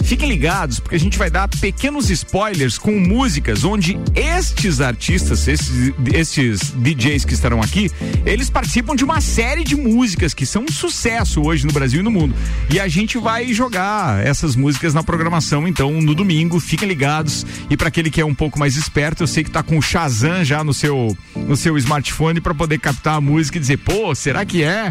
[0.05, 5.93] Fiquem ligados porque a gente vai dar pequenos spoilers com músicas onde estes artistas, estes,
[6.13, 7.91] estes DJs que estarão aqui,
[8.25, 12.03] eles participam de uma série de músicas que são um sucesso hoje no Brasil e
[12.03, 12.35] no mundo.
[12.71, 16.61] E a gente vai jogar essas músicas na programação, então, no domingo.
[16.61, 17.47] Fiquem ligados.
[17.71, 19.83] E para aquele que é um pouco mais esperto, eu sei que tá com o
[19.83, 24.15] Shazam já no seu, no seu smartphone para poder captar a música e dizer, pô,
[24.15, 24.89] será que é?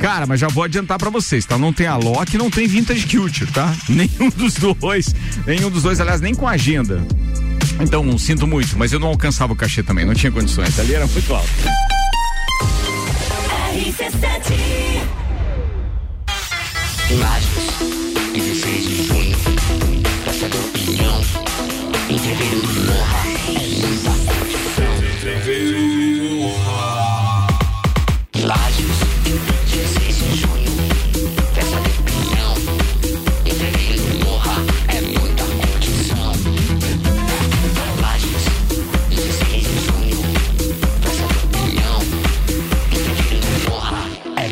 [0.00, 1.56] Cara, mas já vou adiantar para vocês, tá?
[1.56, 3.74] Não tem a Loki, não tem Vintage Culture, tá?
[3.88, 5.14] Nenhum dos dois.
[5.46, 7.00] Nenhum dos dois, aliás, nem com agenda.
[7.80, 10.78] Então, sinto muito, mas eu não alcançava o cachê também, não tinha condições.
[10.78, 11.48] Ali era muito alto.
[17.12, 17.78] Lages,
[18.32, 19.36] 16 de junho,
[20.24, 21.20] da Opinião,
[22.08, 23.31] entreveiro Morra,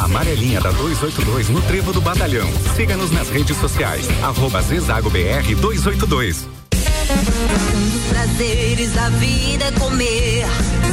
[0.00, 2.48] Amarelinha da 282 no Trevo do Batalhão.
[2.74, 4.06] Siga-nos nas redes sociais.
[4.22, 6.48] Arroba Zezago BR 282.
[7.10, 10.46] Um dos prazeres da vida é comer.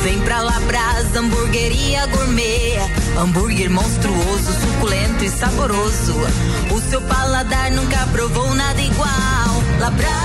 [0.04, 2.80] Vem pra Labrasa, hamburgueria gourmet.
[3.18, 6.14] Hambúrguer monstruoso, suculento e saboroso.
[6.72, 9.64] O seu paladar nunca provou nada igual.
[9.80, 10.18] Labrasa,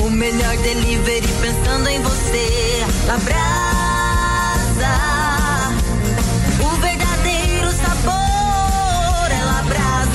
[0.00, 2.86] o melhor delivery pensando em você.
[3.06, 3.54] Labrasa,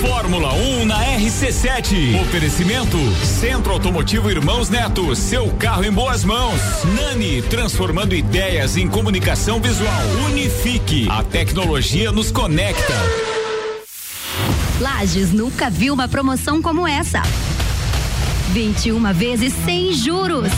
[0.00, 2.18] Fórmula 1 na RC7.
[2.22, 5.14] Oferecimento Centro Automotivo Irmãos Neto.
[5.14, 6.58] Seu carro em boas mãos.
[6.96, 10.02] Nani, transformando ideias em comunicação visual.
[10.30, 11.06] Unifique.
[11.10, 12.94] A tecnologia nos conecta.
[14.80, 17.20] Lages nunca viu uma promoção como essa.
[18.52, 20.50] 21 vezes sem juros.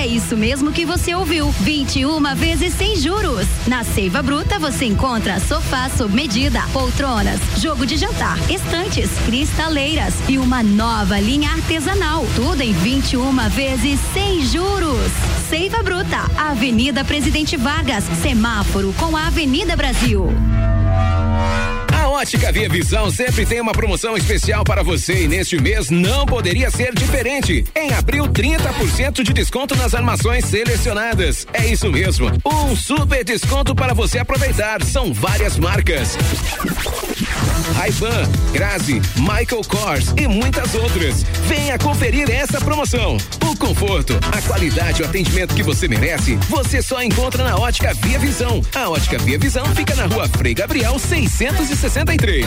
[0.00, 1.50] É isso mesmo que você ouviu.
[1.60, 3.46] 21 vezes sem juros.
[3.66, 10.38] Na Seiva Bruta você encontra sofá sob medida, poltronas, jogo de jantar, estantes, cristaleiras e
[10.38, 12.24] uma nova linha artesanal.
[12.34, 15.12] Tudo em 21 vezes sem juros.
[15.50, 20.30] Seiva Bruta, Avenida Presidente Vargas, semáforo com a Avenida Brasil.
[22.10, 26.70] Ótica Via Visão sempre tem uma promoção especial para você e neste mês não poderia
[26.70, 27.64] ser diferente.
[27.74, 31.46] Em abril, 30% de desconto nas armações selecionadas.
[31.52, 34.82] É isso mesmo, um super desconto para você aproveitar.
[34.82, 36.16] São várias marcas.
[37.74, 41.22] Ray-Ban, Grazi, Michael Kors e muitas outras.
[41.46, 43.16] Venha conferir essa promoção.
[43.42, 47.92] O conforto, a qualidade e o atendimento que você merece, você só encontra na Ótica
[47.94, 48.60] Via Visão.
[48.74, 52.46] A Ótica Via Visão fica na rua Frei Gabriel 663.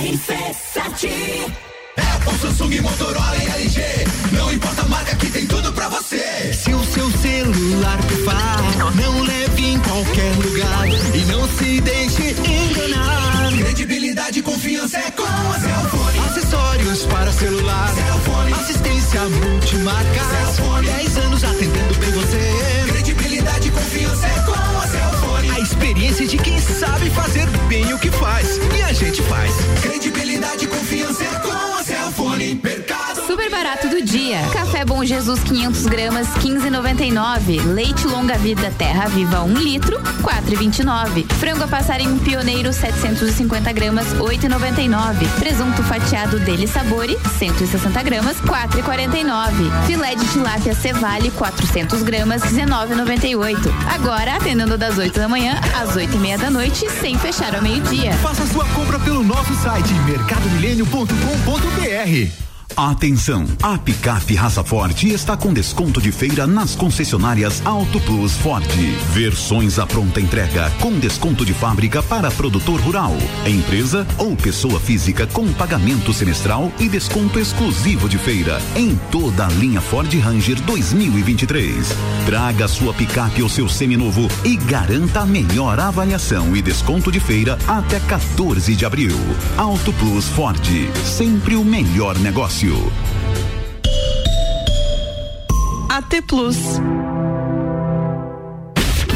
[0.00, 1.52] RC7
[1.96, 3.82] Apple, Samsung, Motorola e LG
[4.32, 8.62] Não importa a marca que tem tudo pra você Se o seu celular pifar
[8.94, 13.52] Não leve em qualquer lugar E não se deixe enganar.
[13.58, 20.20] Credibilidade e confiança é com a Cellfone Acessórios para celular Cellfone Assistência multimarca.
[20.54, 22.53] Cellfone 10 anos atendendo bem você
[35.06, 37.74] Jesus 500 gramas 15,99.
[37.74, 41.26] Leite Longa Vida Terra Viva 1 litro 4,29.
[41.34, 45.28] Frango a passarinho Pioneiro 750 gramas 8,99.
[45.38, 49.86] Presunto fatiado Dele Sabore 160 gramas 4,49.
[49.86, 53.58] Filé de tilápia Cevale 400 gramas 19,98.
[53.94, 57.62] Agora atendendo das 8 da manhã às 8 e meia da noite sem fechar ao
[57.62, 58.12] meio-dia.
[58.14, 62.53] Faça sua compra pelo nosso site mercadomilênio.com.br.
[62.76, 63.46] Atenção!
[63.62, 68.66] A picape Raça Forte está com desconto de feira nas concessionárias Auto Plus Ford.
[69.12, 75.24] Versões à pronta entrega com desconto de fábrica para produtor rural, empresa ou pessoa física
[75.28, 81.86] com pagamento semestral e desconto exclusivo de feira em toda a linha Ford Ranger 2023.
[82.26, 87.56] Traga sua picape ou seu seminovo e garanta a melhor avaliação e desconto de feira
[87.68, 89.16] até 14 de abril.
[89.56, 90.60] Auto Plus Ford,
[91.04, 92.63] sempre o melhor negócio.
[95.90, 96.56] AT Plus.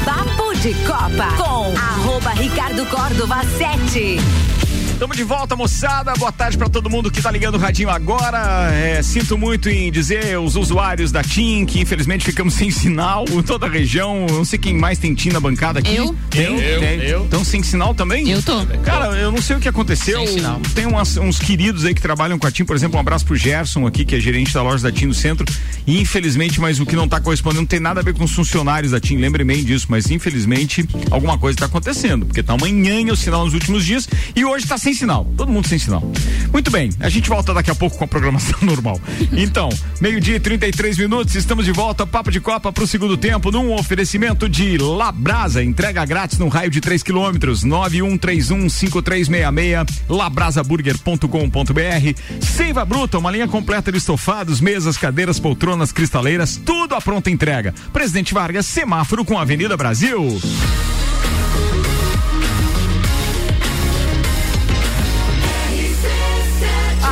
[0.05, 4.48] Papo de Copa com arroba Ricardo Córdova 7.
[4.99, 6.13] Estamos de volta, moçada.
[6.15, 8.69] Boa tarde para todo mundo que tá ligando o radinho agora.
[8.75, 13.41] É, sinto muito em dizer os usuários da TIM que infelizmente ficamos sem sinal em
[13.41, 14.27] toda a região.
[14.29, 15.95] Não sei quem mais tem TIM na bancada aqui.
[15.95, 16.17] Eu.
[16.29, 16.59] Tem?
[16.61, 16.99] Eu, Tem?
[17.05, 17.25] eu.
[17.27, 18.29] Então sem sinal também?
[18.29, 18.67] Eu tô.
[18.83, 20.19] Cara, eu não sei o que aconteceu.
[20.19, 20.61] Sem sinal.
[20.75, 23.37] Tem umas- uns queridos aí que trabalham com a TIM, por exemplo, um abraço pro
[23.37, 25.47] Gerson aqui, que é gerente da loja da TIM no centro.
[25.87, 28.33] E infelizmente, mas o que não tá correspondendo não tem nada a ver com os
[28.33, 32.99] funcionários da TIM, lembre bem disso, mas infelizmente alguma coisa tá acontecendo, porque tá amanhã
[33.13, 35.27] o sinal nos últimos dias e hoje tá sem sinal.
[35.37, 36.03] Todo mundo sem sinal.
[36.53, 39.01] Muito bem, a gente volta daqui a pouco com a programação normal.
[39.33, 39.68] Então,
[40.01, 44.48] meio-dia e 33 minutos, estamos de volta, Papo de Copa pro segundo tempo, num oferecimento
[44.48, 53.48] de Labrasa, entrega grátis no raio de 3 quilômetros, 91315366, labrasaburger.com.br, Seiva Bruta, uma linha
[53.48, 57.74] completa de estofados, mesas, cadeiras, poltronas, cristaleiras, tudo à pronta entrega.
[57.92, 60.40] Presidente Vargas, semáforo com a Avenida Brasil.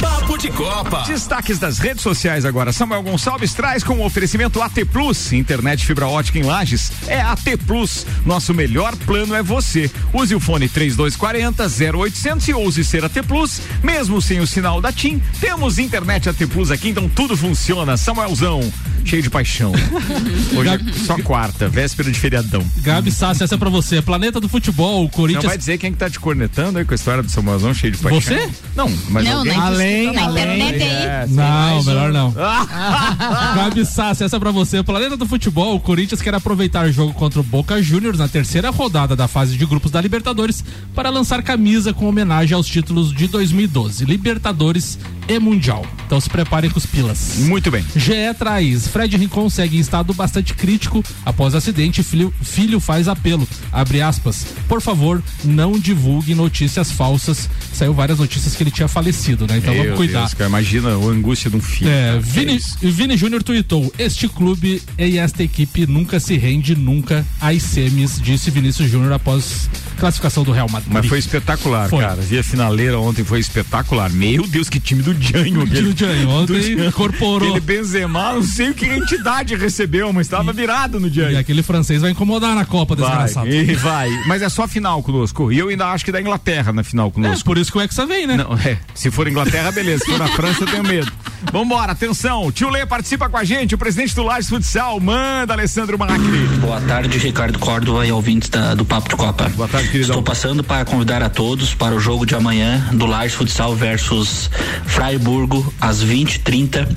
[0.00, 1.02] Papo de Copa.
[1.06, 2.72] Destaques das redes sociais agora.
[2.72, 6.92] Samuel Gonçalves traz com o oferecimento AT Plus, internet fibra ótica em Lages.
[7.06, 8.06] É AT Plus.
[8.24, 9.90] Nosso melhor plano é você.
[10.12, 11.64] Use o fone 3240
[11.98, 15.20] 0800 e ouse ser AT Plus, mesmo sem o sinal da TIM.
[15.40, 17.96] Temos internet AT Plus aqui, então tudo funciona.
[17.96, 18.60] Samuelzão,
[19.04, 19.72] cheio de paixão.
[20.56, 22.64] Hoje é só quarta, véspera de feriadão.
[22.78, 24.00] Gabi Sassi, essa é pra você.
[24.00, 25.44] Planeta do Futebol, o Não Corinthians.
[25.44, 27.98] vai dizer quem que tá te cornetando aí com a história do Samuelzão cheio de
[27.98, 28.20] paixão?
[28.20, 28.48] Você?
[28.76, 29.63] Não, mas Não, alguém...
[29.64, 31.30] na Além, na internet aí.
[31.30, 32.32] Não, melhor não.
[33.56, 34.82] Gabi Sassi, essa é pra você.
[34.82, 38.70] Planeta do Futebol, o Corinthians quer aproveitar o jogo contra o Boca Juniors na terceira
[38.70, 43.26] rodada da fase de grupos da Libertadores para lançar camisa com homenagem aos títulos de
[43.26, 44.98] 2012, Libertadores
[45.28, 45.84] e Mundial.
[46.06, 47.36] Então se preparem com os pilas.
[47.38, 47.84] Muito bem.
[47.96, 48.86] GE traz.
[48.88, 52.02] Fred Rincon segue em estado bastante crítico após acidente.
[52.02, 53.48] Filho, filho faz apelo.
[53.72, 54.46] Abre aspas.
[54.68, 57.48] Por favor, não divulgue notícias falsas.
[57.72, 59.53] Saiu várias notícias que ele tinha falecido, né?
[59.58, 60.20] Então Meu vamos cuidar.
[60.20, 61.90] Deus, cara, imagina a angústia de um filho.
[61.90, 62.18] É.
[62.20, 62.58] Vini.
[62.82, 68.50] Vini Júnior tweetou: Este clube e esta equipe nunca se rende, nunca às semis, disse
[68.50, 70.92] Vinícius Júnior após classificação do Real Madrid.
[70.92, 72.00] Mas foi espetacular, Foi.
[72.04, 72.20] cara.
[72.22, 74.10] Vi a finaleira ontem, foi espetacular.
[74.10, 75.62] Meu Deus, que time do Janho.
[75.62, 77.48] aquele- do Janho, ontem do- incorporou.
[77.50, 81.38] Aquele Benzema, não sei o que entidade recebeu, mas estava virado no E Janho.
[81.38, 83.48] aquele francês vai incomodar na Copa, Vai, desgraçado.
[83.48, 84.08] e vai.
[84.26, 85.52] Mas é só final conosco.
[85.52, 87.44] E eu ainda acho que da Inglaterra na final É, conosco.
[87.44, 88.36] por isso que o Hexa vem, né?
[88.36, 88.78] Não, é.
[88.94, 90.04] Se for Inglaterra, beleza.
[90.04, 91.12] Se for na França, eu tenho medo.
[91.52, 92.50] Vambora, atenção.
[92.50, 94.98] Tio Lê participa com a gente, o presidente do Lages Futsal.
[94.98, 96.46] Manda, Alessandro Macri.
[96.60, 99.48] Boa tarde, Ricardo Córdova e ouvintes da- do Papo de Copa.
[99.50, 100.10] Boa tarde, queridão.
[100.16, 104.50] Estou passando para convidar a todos para o jogo de amanhã do Lages Futsal versus
[104.86, 106.88] Freiburgo, às 20h30,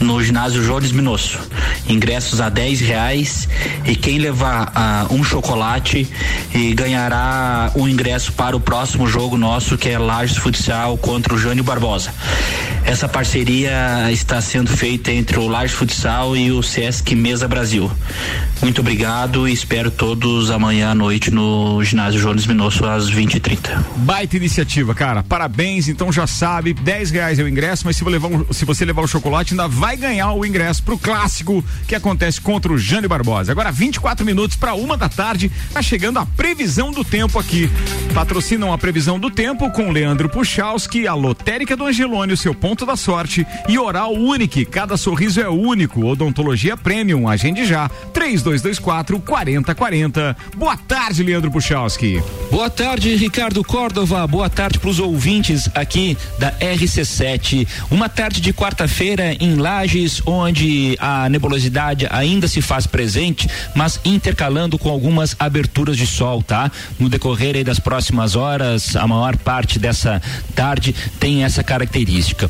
[0.00, 1.38] no ginásio Jones Minosso.
[1.88, 3.48] Ingressos a 10 reais
[3.86, 6.06] e quem levar ah, um chocolate
[6.54, 11.38] e ganhará um ingresso para o próximo jogo nosso, que é Lages Futsal contra o
[11.38, 11.77] Jânio Barbosa.
[12.84, 17.90] Essa parceria está sendo feita entre o Lages Futsal e o Sesc Mesa Brasil.
[18.62, 23.84] Muito obrigado e espero todos amanhã à noite no ginásio Jones Minosso às 20h30.
[23.98, 25.22] Baita iniciativa, cara.
[25.22, 25.86] Parabéns.
[25.88, 28.84] Então já sabe, 10 reais é o ingresso, mas se, você levar um- se você
[28.84, 33.08] levar o chocolate, ainda vai ganhar o ingresso pro clássico que acontece contra o Jânio
[33.08, 33.52] Barbosa.
[33.52, 37.70] Agora, 24 minutos para uma da tarde, tá chegando a previsão do tempo aqui.
[38.14, 42.84] Patrocinam a previsão do tempo com Leandro Puchalski, a Lotérica do Angelone, o seu ponto
[42.86, 44.64] da sorte, e Oral Unique.
[44.64, 46.04] Cada sorriso é único.
[46.04, 47.28] Odontologia Premium.
[47.28, 47.88] Agende já.
[48.12, 50.36] 3224 4040.
[50.56, 52.22] Boa tarde, Leandro Puchalski.
[52.50, 54.26] Boa tarde, Ricardo Córdova.
[54.26, 57.66] Boa tarde para os ouvintes aqui da RC7.
[57.90, 64.78] Uma tarde de quarta-feira em Lages, onde a nebulosidade ainda se faz presente, mas intercalando
[64.78, 66.70] com algumas aberturas de sol, tá?
[66.98, 70.20] No decorrer das próximas horas, a maior parte dessa
[70.54, 72.48] tarde tem essa característica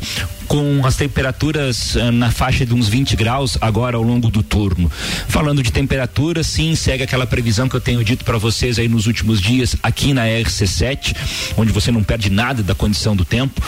[0.49, 4.91] com as temperaturas eh, na faixa de uns 20 graus agora ao longo do turno.
[5.27, 9.05] Falando de temperatura, sim, segue aquela previsão que eu tenho dito para vocês aí nos
[9.05, 11.15] últimos dias aqui na RC7,
[11.55, 13.61] onde você não perde nada da condição do tempo,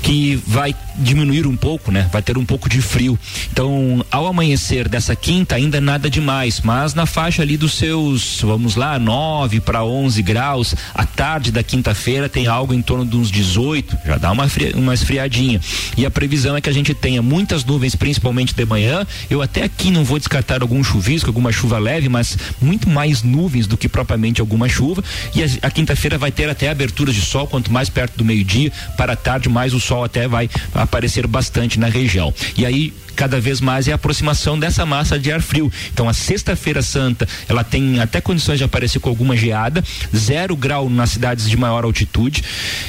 [0.00, 2.08] que vai diminuir um pouco, né?
[2.12, 3.18] Vai ter um pouco de frio.
[3.50, 8.76] Então, ao amanhecer dessa quinta, ainda nada demais, mas na faixa ali dos seus, vamos
[8.76, 13.30] lá, 9 para 11 graus, à tarde da quinta-feira tem algo em torno de uns
[13.30, 15.60] 18, já dá uma, uma esfriadinha.
[15.96, 19.06] E a previsão é que a gente tenha muitas nuvens, principalmente de manhã.
[19.28, 23.66] Eu até aqui não vou descartar algum chuvisco, alguma chuva leve, mas muito mais nuvens
[23.66, 25.02] do que propriamente alguma chuva.
[25.34, 28.70] E a, a quinta-feira vai ter até aberturas de sol, quanto mais perto do meio-dia,
[28.96, 32.32] para a tarde, mais o sol até vai aparecer bastante na região.
[32.56, 35.70] E aí cada vez mais é a aproximação dessa massa de ar frio.
[35.92, 39.82] Então a sexta-feira santa, ela tem até condições de aparecer com alguma geada,
[40.14, 42.42] zero grau nas cidades de maior altitude,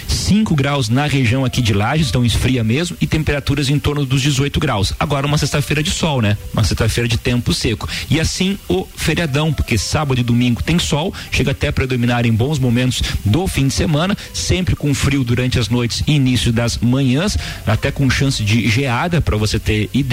[0.08, 4.22] 5 graus na região aqui de Lages, então esfria mesmo, e temperaturas em torno dos
[4.22, 4.94] 18 graus.
[5.00, 6.38] Agora uma sexta-feira de sol, né?
[6.54, 7.90] Uma sexta-feira de tempo seco.
[8.10, 12.32] E assim o feriadão, porque sábado e domingo tem sol, chega até a predominar em
[12.32, 16.78] bons momentos do fim de semana, sempre com frio durante as noites e início das
[16.78, 20.13] manhãs, até com chance de geada, para você ter ideia,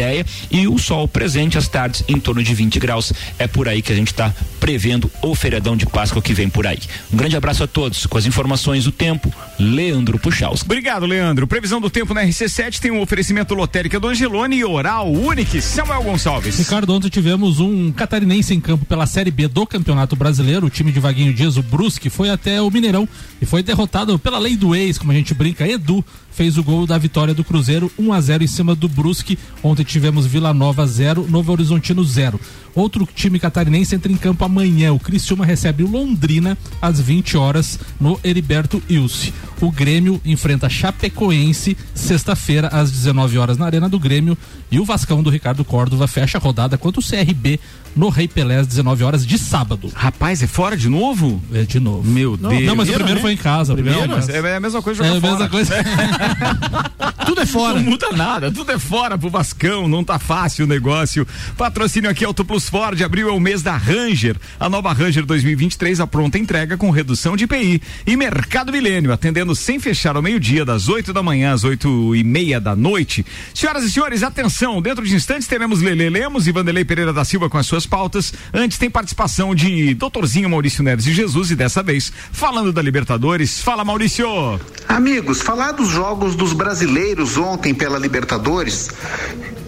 [0.50, 3.12] e o sol presente às tardes em torno de 20 graus.
[3.38, 6.66] É por aí que a gente está prevendo o feriadão de Páscoa que vem por
[6.66, 6.78] aí.
[7.12, 8.06] Um grande abraço a todos.
[8.06, 10.62] Com as informações do tempo, Leandro Puxaus.
[10.62, 11.46] Obrigado, Leandro.
[11.46, 15.60] Previsão do tempo na RC7 tem um oferecimento lotérica do Angelone e Oral Unique.
[15.60, 16.58] Samuel Gonçalves.
[16.58, 20.66] Ricardo, ontem tivemos um catarinense em campo pela Série B do Campeonato Brasileiro.
[20.66, 23.08] O time de Vaguinho Dias, o Brusque, foi até o Mineirão
[23.40, 25.66] e foi derrotado pela lei do ex, como a gente brinca.
[25.66, 29.38] Edu fez o gol da vitória do Cruzeiro, 1 a 0 em cima do Brusque.
[29.62, 32.40] Ontem tivemos Vila Nova 0, Novo Horizontino 0.
[32.74, 34.92] Outro time catarinense entra em campo amanhã.
[34.92, 39.32] O Criciúma recebe o Londrina às 20 horas no Heriberto Ilse.
[39.60, 44.36] O Grêmio enfrenta Chapecoense sexta-feira às 19 horas na Arena do Grêmio
[44.70, 47.60] e o Vascão do Ricardo Córdova fecha a rodada contra o CRB
[47.94, 49.90] no Rei Pelé às 19 horas de sábado.
[49.94, 51.42] Rapaz, é fora de novo?
[51.52, 52.08] É de novo.
[52.08, 52.62] Meu Não, Deus.
[52.64, 53.74] não, mas o primeiro foi em casa.
[53.74, 55.50] Primeiro, mas mas- é a mesma coisa É jogar a mesma fora.
[55.50, 55.74] coisa.
[57.26, 57.74] Tudo é fora.
[57.80, 61.26] Não muda nada, tudo é fora pro Vascão, não tá fácil o negócio.
[61.56, 64.36] Patrocínio aqui Auto Plus Ford, abril é o mês da Ranger.
[64.58, 67.80] A nova Ranger 2023 a pronta entrega com redução de IPI.
[68.06, 72.24] E Mercado Milênio, atendendo sem fechar ao meio-dia, das 8 da manhã às 8 e
[72.24, 73.24] meia da noite.
[73.54, 77.48] Senhoras e senhores, atenção, dentro de instantes teremos Lele Lemos e Vanderlei Pereira da Silva
[77.48, 78.32] com as suas pautas.
[78.52, 83.62] Antes tem participação de doutorzinho Maurício Neves e Jesus e dessa vez falando da Libertadores.
[83.62, 84.60] Fala Maurício!
[84.88, 88.90] Amigos, falar dos jogos dos brasileiros ontem pela Libertadores,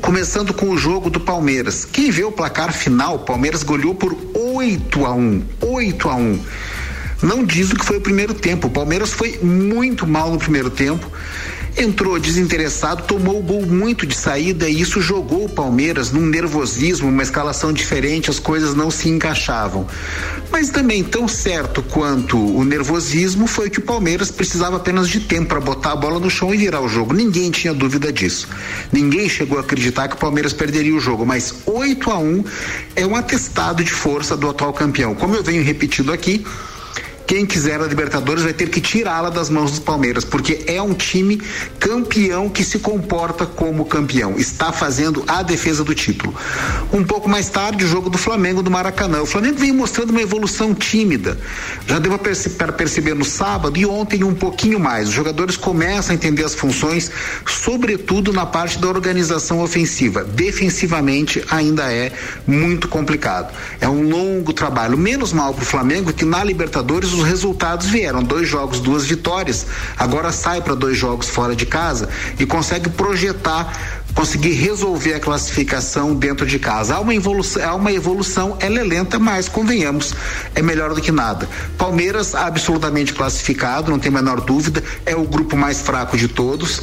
[0.00, 1.84] começando com o jogo do Palmeiras.
[1.84, 6.40] Quem vê o placar final, o Palmeiras goleou por 8 a 1, 8 a 1.
[7.22, 8.66] Não diz o que foi o primeiro tempo.
[8.66, 11.08] O Palmeiras foi muito mal no primeiro tempo.
[11.76, 17.08] Entrou desinteressado, tomou o gol muito de saída e isso jogou o Palmeiras num nervosismo,
[17.08, 19.86] uma escalação diferente, as coisas não se encaixavam.
[20.50, 25.48] Mas também tão certo quanto o nervosismo foi que o Palmeiras precisava apenas de tempo
[25.48, 27.14] para botar a bola no chão e virar o jogo.
[27.14, 28.48] Ninguém tinha dúvida disso.
[28.92, 32.44] Ninguém chegou a acreditar que o Palmeiras perderia o jogo, mas 8 a 1
[32.96, 35.14] é um atestado de força do atual campeão.
[35.14, 36.44] Como eu venho repetindo aqui,
[37.26, 40.94] quem quiser a Libertadores vai ter que tirá-la das mãos do Palmeiras, porque é um
[40.94, 41.40] time
[41.78, 46.34] campeão que se comporta como campeão, está fazendo a defesa do título.
[46.92, 49.22] Um pouco mais tarde, o jogo do Flamengo do Maracanã.
[49.22, 51.38] O Flamengo vem mostrando uma evolução tímida.
[51.86, 52.18] Já deu
[52.58, 55.08] para perceber no sábado e ontem um pouquinho mais.
[55.08, 57.10] Os jogadores começam a entender as funções,
[57.46, 60.24] sobretudo na parte da organização ofensiva.
[60.24, 62.12] Defensivamente ainda é
[62.46, 63.52] muito complicado.
[63.80, 64.98] É um longo trabalho.
[64.98, 68.22] Menos mal para o Flamengo que na Libertadores os resultados vieram.
[68.22, 69.66] Dois jogos, duas vitórias.
[69.96, 72.08] Agora sai para dois jogos fora de casa
[72.38, 76.96] e consegue projetar conseguir resolver a classificação dentro de casa.
[76.96, 80.14] Há uma evolução, há uma evolução, ela é lenta, mas convenhamos,
[80.54, 81.48] é melhor do que nada.
[81.78, 86.82] Palmeiras absolutamente classificado, não tem a menor dúvida, é o grupo mais fraco de todos.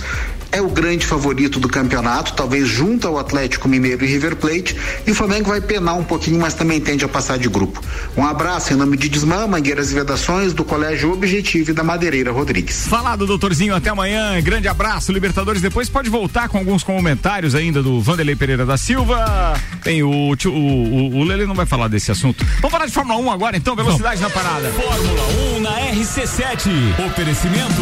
[0.52, 4.76] É o grande favorito do campeonato, talvez junto ao Atlético Mineiro e River Plate.
[5.06, 7.80] E o Flamengo vai penar um pouquinho, mas também tende a passar de grupo.
[8.18, 12.32] Um abraço em nome de Desmã, Mangueiras e Vedações, do Colégio Objetivo e da Madeireira
[12.32, 12.88] Rodrigues.
[12.88, 14.42] Falado, doutorzinho, até amanhã.
[14.42, 15.62] Grande abraço, Libertadores.
[15.62, 17.19] Depois pode voltar com alguns comentários
[17.56, 19.54] ainda do Vanderlei Pereira da Silva.
[19.84, 22.46] Tem o, o, o, o Lele não vai falar desse assunto.
[22.56, 24.70] Vamos falar de Fórmula 1 agora, então, velocidade na parada.
[24.72, 25.24] Fórmula
[25.58, 26.70] 1 na RC7.
[27.08, 27.82] Oferecimento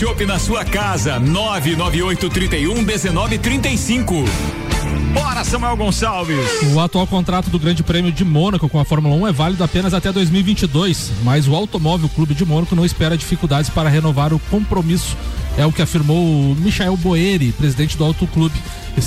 [0.00, 1.18] shopping na sua casa.
[1.18, 4.24] 99831 1935.
[5.12, 6.38] Bora, Samuel Gonçalves.
[6.72, 9.92] O atual contrato do Grande Prêmio de Mônaco com a Fórmula 1 é válido apenas
[9.92, 15.14] até 2022, mas o Automóvel Clube de Mônaco não espera dificuldades para renovar o compromisso.
[15.58, 18.54] É o que afirmou Michael Boeri, presidente do Auto Clube.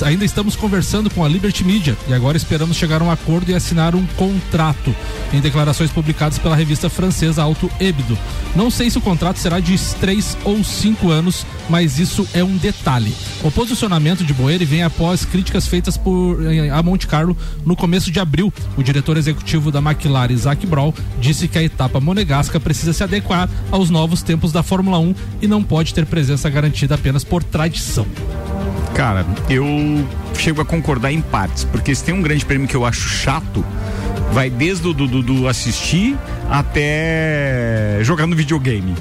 [0.02, 3.56] Ainda estamos conversando com a Liberty Media e agora esperamos chegar a um acordo e
[3.56, 4.96] assinar um contrato.
[5.32, 8.18] Em declarações publicadas pela revista francesa Auto Hebdo.
[8.56, 12.56] Não sei se o contrato será de três ou cinco anos, mas isso é um
[12.58, 13.14] detalhe.
[13.44, 17.36] O posicionamento de Boeri vem após críticas feitas por eh, a Monte Carlo
[17.66, 18.54] no começo de abril.
[18.78, 23.50] O diretor executivo da McLaren, Isaac Brawl, disse que a etapa monegasca precisa se adequar
[23.72, 28.06] aos novos tempos da Fórmula 1 e não pode ter presença garantida apenas por tradição.
[28.94, 29.66] Cara, eu
[30.38, 33.64] chego a concordar em partes, porque se tem um grande prêmio que eu acho chato,
[34.32, 36.18] vai desde o do, do, do assistir
[36.54, 38.94] até jogar no videogame.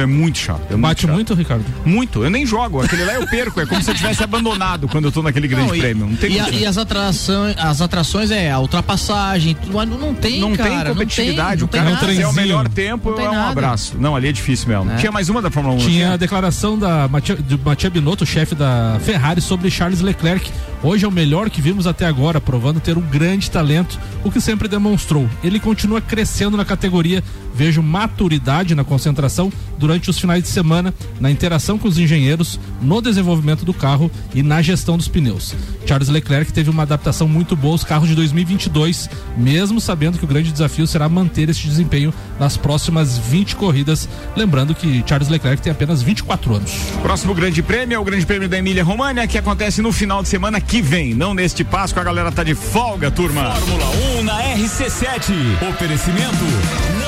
[0.00, 0.60] É muito chato.
[0.70, 1.12] É Bate chato.
[1.12, 1.64] muito, Ricardo?
[1.84, 2.22] Muito.
[2.22, 2.82] Eu nem jogo.
[2.82, 3.60] Aquele lá eu perco.
[3.60, 6.06] É como se eu tivesse abandonado quando eu tô naquele grande Não, e- prêmio.
[6.06, 10.14] Não tem e, a- e as atrações, as atrações é a ultrapassagem, tudo, mas não
[10.14, 11.60] tem, não cara, tem competitividade.
[11.60, 13.50] não o tem, cara não tem se é o melhor tempo, é um nada.
[13.50, 13.96] abraço.
[13.98, 14.90] Não, ali é difícil mesmo.
[14.92, 14.96] É.
[14.96, 15.78] Tinha mais uma da Fórmula 1.
[15.78, 16.14] Tinha né?
[16.14, 20.50] a declaração da Mattia, do Mattia Binotto, chefe da Ferrari, sobre Charles Leclerc.
[20.80, 24.40] Hoje é o melhor que vimos até agora, provando ter um grande talento, o que
[24.40, 25.28] sempre demonstrou.
[25.42, 27.22] Ele continua crescendo na categoria,
[27.58, 33.02] vejo maturidade na concentração, durante os finais de semana na interação com os engenheiros, no
[33.02, 35.56] desenvolvimento do carro e na gestão dos pneus.
[35.84, 40.28] Charles Leclerc teve uma adaptação muito boa aos carros de 2022, mesmo sabendo que o
[40.28, 44.08] grande desafio será manter este desempenho nas próximas 20 corridas.
[44.36, 46.72] Lembrando que Charles Leclerc tem apenas 24 anos.
[47.02, 50.28] Próximo grande prêmio é o grande prêmio da Emília România, que acontece no final de
[50.28, 51.12] semana que vem.
[51.12, 53.50] Não neste Páscoa, a galera tá de folga, turma.
[53.50, 53.90] Fórmula
[54.20, 55.32] 1 na RC7.
[55.70, 57.07] Oferecimento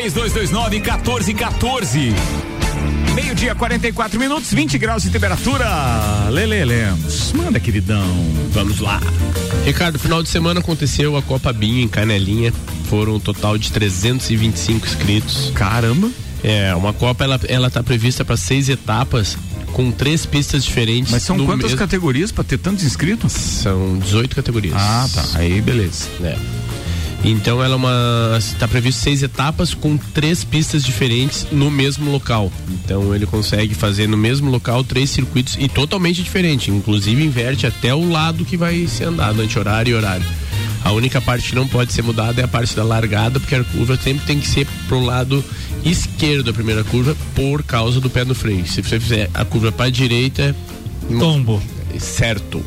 [0.00, 2.14] 3229 1414.
[3.14, 5.66] Meio-dia, 44 minutos, 20 graus de temperatura.
[6.30, 8.02] Lele Lemos, manda, queridão.
[8.50, 8.98] Vamos lá.
[9.64, 12.50] Ricardo, final de semana aconteceu a Copa Binho em Canelinha.
[12.88, 15.52] Foram um total de 325 inscritos.
[15.54, 16.10] Caramba!
[16.42, 19.36] É, uma Copa ela, ela tá prevista para seis etapas
[19.74, 21.12] com três pistas diferentes.
[21.12, 23.32] Mas são quantas mesmo- categorias pra ter tantos inscritos?
[23.32, 24.74] São 18 categorias.
[24.78, 25.24] Ah, tá.
[25.34, 26.06] Aí, beleza.
[26.22, 26.36] É.
[27.22, 28.36] Então ela é uma.
[28.38, 32.50] Está previsto seis etapas com três pistas diferentes no mesmo local.
[32.68, 36.70] Então ele consegue fazer no mesmo local três circuitos e totalmente diferente.
[36.70, 40.26] Inclusive inverte até o lado que vai ser andado, anti-horário e horário.
[40.82, 43.62] A única parte que não pode ser mudada é a parte da largada, porque a
[43.62, 45.44] curva sempre tem que ser pro lado
[45.84, 48.66] esquerdo da primeira curva por causa do pé no freio.
[48.66, 50.56] Se você fizer a curva para direita,
[51.18, 51.62] tombo.
[51.98, 52.64] Certo.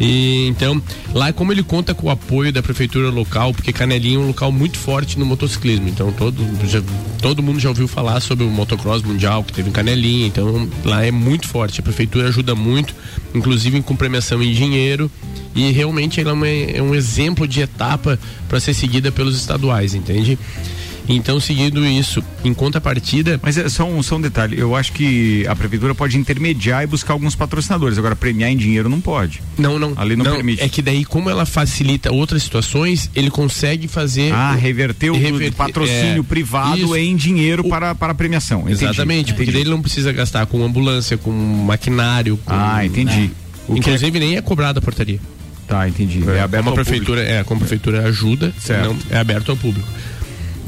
[0.00, 0.80] E então,
[1.12, 4.50] lá como ele conta com o apoio da prefeitura local, porque Canelinha é um local
[4.50, 5.88] muito forte no motociclismo.
[5.90, 6.82] Então todo, já-
[7.20, 10.26] todo mundo já ouviu falar sobre o motocross mundial que teve em Canelinha.
[10.26, 11.80] Então lá é muito forte.
[11.80, 12.94] A prefeitura ajuda muito,
[13.34, 15.10] inclusive com premiação em dinheiro.
[15.54, 19.94] E realmente ela é, uma- é um exemplo de etapa para ser seguida pelos estaduais,
[19.94, 20.38] entende?
[21.12, 23.38] Então, seguindo isso, em contrapartida.
[23.42, 26.86] Mas é só um, só um detalhe, eu acho que a prefeitura pode intermediar e
[26.86, 27.98] buscar alguns patrocinadores.
[27.98, 29.42] Agora, premiar em dinheiro não pode.
[29.58, 29.92] Não, não.
[29.96, 30.62] A lei não, permite.
[30.62, 34.32] É que daí, como ela facilita outras situações, ele consegue fazer.
[34.32, 36.96] Ah, reverter o do patrocínio é, privado isso.
[36.96, 38.60] em dinheiro para, para a premiação.
[38.62, 38.84] Entendi.
[38.84, 39.52] Exatamente, porque Entendi.
[39.52, 42.36] daí ele não precisa gastar com ambulância, com maquinário.
[42.44, 43.10] Com, Ah, entendi.
[43.22, 43.30] né?
[43.66, 45.20] O que Inclusive nem é cobrada a portaria.
[45.66, 46.22] Tá, entendi.
[46.28, 48.86] É, É aberto uma ao prefeitura, é, como a prefeitura ajuda, Certo.
[48.88, 49.86] não é aberto ao público.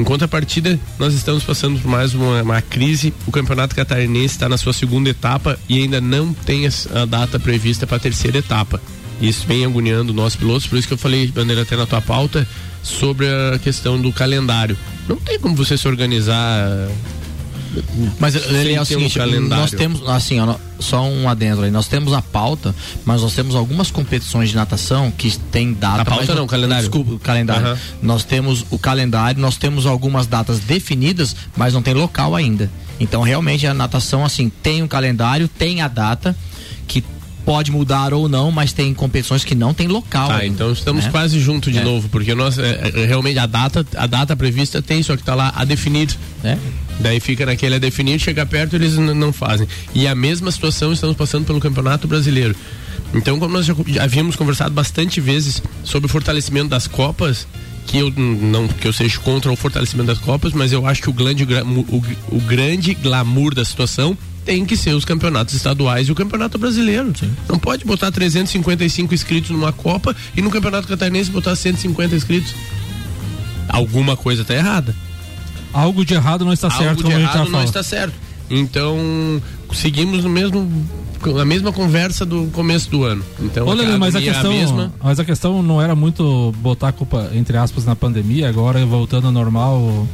[0.02, 3.14] Em contrapartida, nós estamos passando por mais uma, uma crise.
[3.24, 7.86] O Campeonato Catarinense está na sua segunda etapa e ainda não tem a data prevista
[7.86, 8.82] para a terceira etapa.
[9.20, 12.44] Isso vem agoniando nós pilotos, por isso que eu falei, Bandeira, até na tua pauta,
[12.82, 14.76] sobre a questão do calendário.
[15.08, 16.66] Não tem como você se organizar.
[18.18, 22.12] Mas ele é o seguinte, nós temos, assim, ó, só um adendo aí, nós temos
[22.12, 26.02] a pauta, mas nós temos algumas competições de natação que tem data.
[26.02, 26.82] A pauta mas não, o calendário.
[26.82, 27.66] Desculpa, o calendário.
[27.66, 27.78] Aham.
[28.02, 32.70] Nós temos o calendário, nós temos algumas datas definidas, mas não tem local ainda.
[33.00, 36.36] Então, realmente, a natação, assim, tem um calendário, tem a data,
[36.86, 37.02] que
[37.44, 40.28] pode mudar ou não, mas tem competições que não tem local.
[40.28, 41.10] Tá, ainda, então estamos né?
[41.10, 41.84] quase junto de É.
[41.84, 45.34] novo, porque nós é, é, realmente a data, a data prevista tem, só que tá
[45.34, 46.08] lá a definir.
[46.44, 46.56] É.
[47.02, 49.66] Daí fica naquele a definir, chega perto eles não fazem.
[49.94, 52.54] E a mesma situação estamos passando pelo Campeonato Brasileiro.
[53.12, 57.46] Então, como nós já, havíamos conversado bastante vezes sobre o fortalecimento das Copas,
[57.86, 61.10] que eu não que eu seja contra o fortalecimento das Copas, mas eu acho que
[61.10, 66.08] o grande, gra- o, o grande glamour da situação tem que ser os campeonatos estaduais
[66.08, 67.12] e o campeonato brasileiro.
[67.48, 72.54] Não pode botar 355 inscritos numa Copa e no campeonato catarinense botar 150 inscritos.
[73.68, 74.94] Alguma coisa tá errada.
[75.72, 78.14] Algo de errado não está certo, Algo de a gente errado não está certo.
[78.50, 78.98] Então,
[79.72, 80.70] seguimos no mesmo
[81.40, 83.24] a mesma conversa do começo do ano.
[83.40, 84.92] Então, Ô, Lelê, mas a é questão, mesma.
[85.02, 89.26] mas a questão não era muito botar a culpa, entre aspas, na pandemia, agora voltando
[89.26, 90.06] ao normal,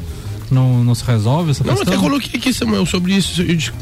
[0.51, 1.95] não, não se resolve essa Não, questão?
[1.95, 3.43] até coloquei aqui, Samuel, sobre isso.
[3.43, 3.73] Disse,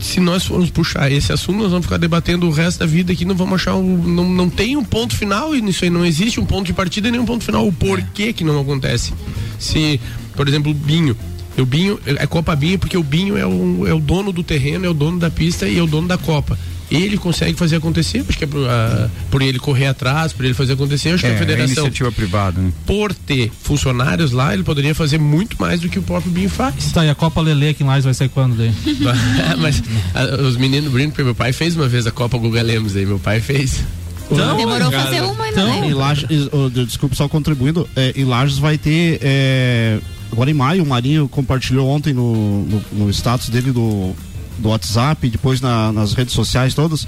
[0.00, 3.24] se nós formos puxar esse assunto, nós vamos ficar debatendo o resto da vida aqui,
[3.24, 3.96] não vamos achar um.
[3.96, 7.08] Não, não tem um ponto final e nisso aí não existe um ponto de partida
[7.08, 7.66] e nem um ponto final.
[7.66, 9.12] O porquê que não acontece?
[9.58, 10.00] Se,
[10.36, 11.16] por exemplo, o Binho.
[11.58, 14.84] O Binho, é Copa Binho porque o Binho é o, é o dono do terreno,
[14.84, 16.58] é o dono da pista e é o dono da Copa.
[16.88, 20.54] Ele consegue fazer acontecer, acho que é por, ah, por ele correr atrás, por ele
[20.54, 22.70] fazer acontecer, acho que a É, federação iniciativa privada, né?
[22.86, 26.92] por ter funcionários lá, ele poderia fazer muito mais do que o próprio Binho faz.
[26.92, 28.70] Tá, e a Copa Lele aqui em Lages vai ser quando daí?
[29.58, 29.82] Mas
[30.14, 33.04] ah, os meninos brincam porque meu pai fez uma vez a Copa Guga Lemos aí,
[33.04, 33.82] meu pai fez.
[34.30, 35.88] Então, Demorou fazer uma ainda, Então, né?
[35.88, 39.98] em Lages, oh, desculpa só contribuindo, é, em Lages vai ter é,
[40.32, 44.12] agora em maio, o Marinho compartilhou ontem no, no, no status dele do,
[44.58, 47.06] do WhatsApp, depois na- nas redes sociais todas,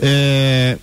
[0.00, 0.78] é,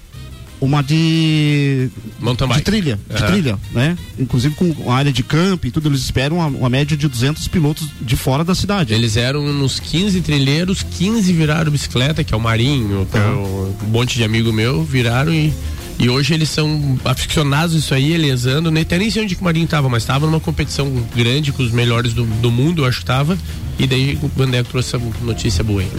[0.59, 3.95] uma de, Mountain de trilha, de trilha, né?
[4.17, 7.87] Inclusive com área de campo e tudo, eles esperam uma, uma média de 200 pilotos
[8.01, 8.91] de fora da cidade.
[8.93, 13.75] Eles eram nos 15 trilheiros, 15 viraram bicicleta, que é o Marinho, que é o-
[13.83, 15.53] um monte de amigo meu, viraram e.
[15.99, 19.43] E hoje eles são aficionados isso aí, elezando, nem até nem sei onde que o
[19.43, 22.99] Marinho tava, mas tava numa competição grande com os melhores do, do mundo, eu acho
[22.99, 23.37] que tava.
[23.79, 25.91] E daí o Bandeco trouxe essa notícia boa aí.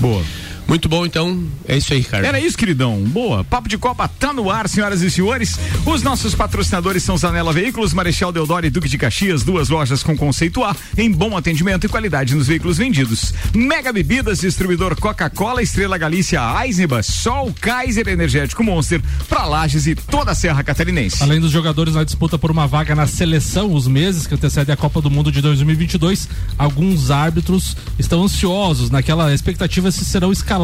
[0.00, 0.22] Boa.
[0.68, 2.26] Muito bom, então, é isso aí, cara.
[2.26, 3.00] Era isso, queridão.
[3.04, 3.44] Boa.
[3.44, 5.56] Papo de Copa tá no ar, senhoras e senhores.
[5.86, 10.16] Os nossos patrocinadores são Zanela Veículos, Marechal Deodoro e Duque de Caxias, duas lojas com
[10.16, 13.32] conceito A, em bom atendimento e qualidade nos veículos vendidos.
[13.54, 20.32] Mega Bebidas, distribuidor Coca-Cola, Estrela Galícia, Eisenbahn, Sol, Kaiser Energético Monster, pra Lages e toda
[20.32, 21.22] a Serra Catarinense.
[21.22, 24.76] Além dos jogadores na disputa por uma vaga na seleção, os meses que antecedem a
[24.76, 30.55] Copa do Mundo de 2022, alguns árbitros estão ansiosos naquela expectativa se serão escalados.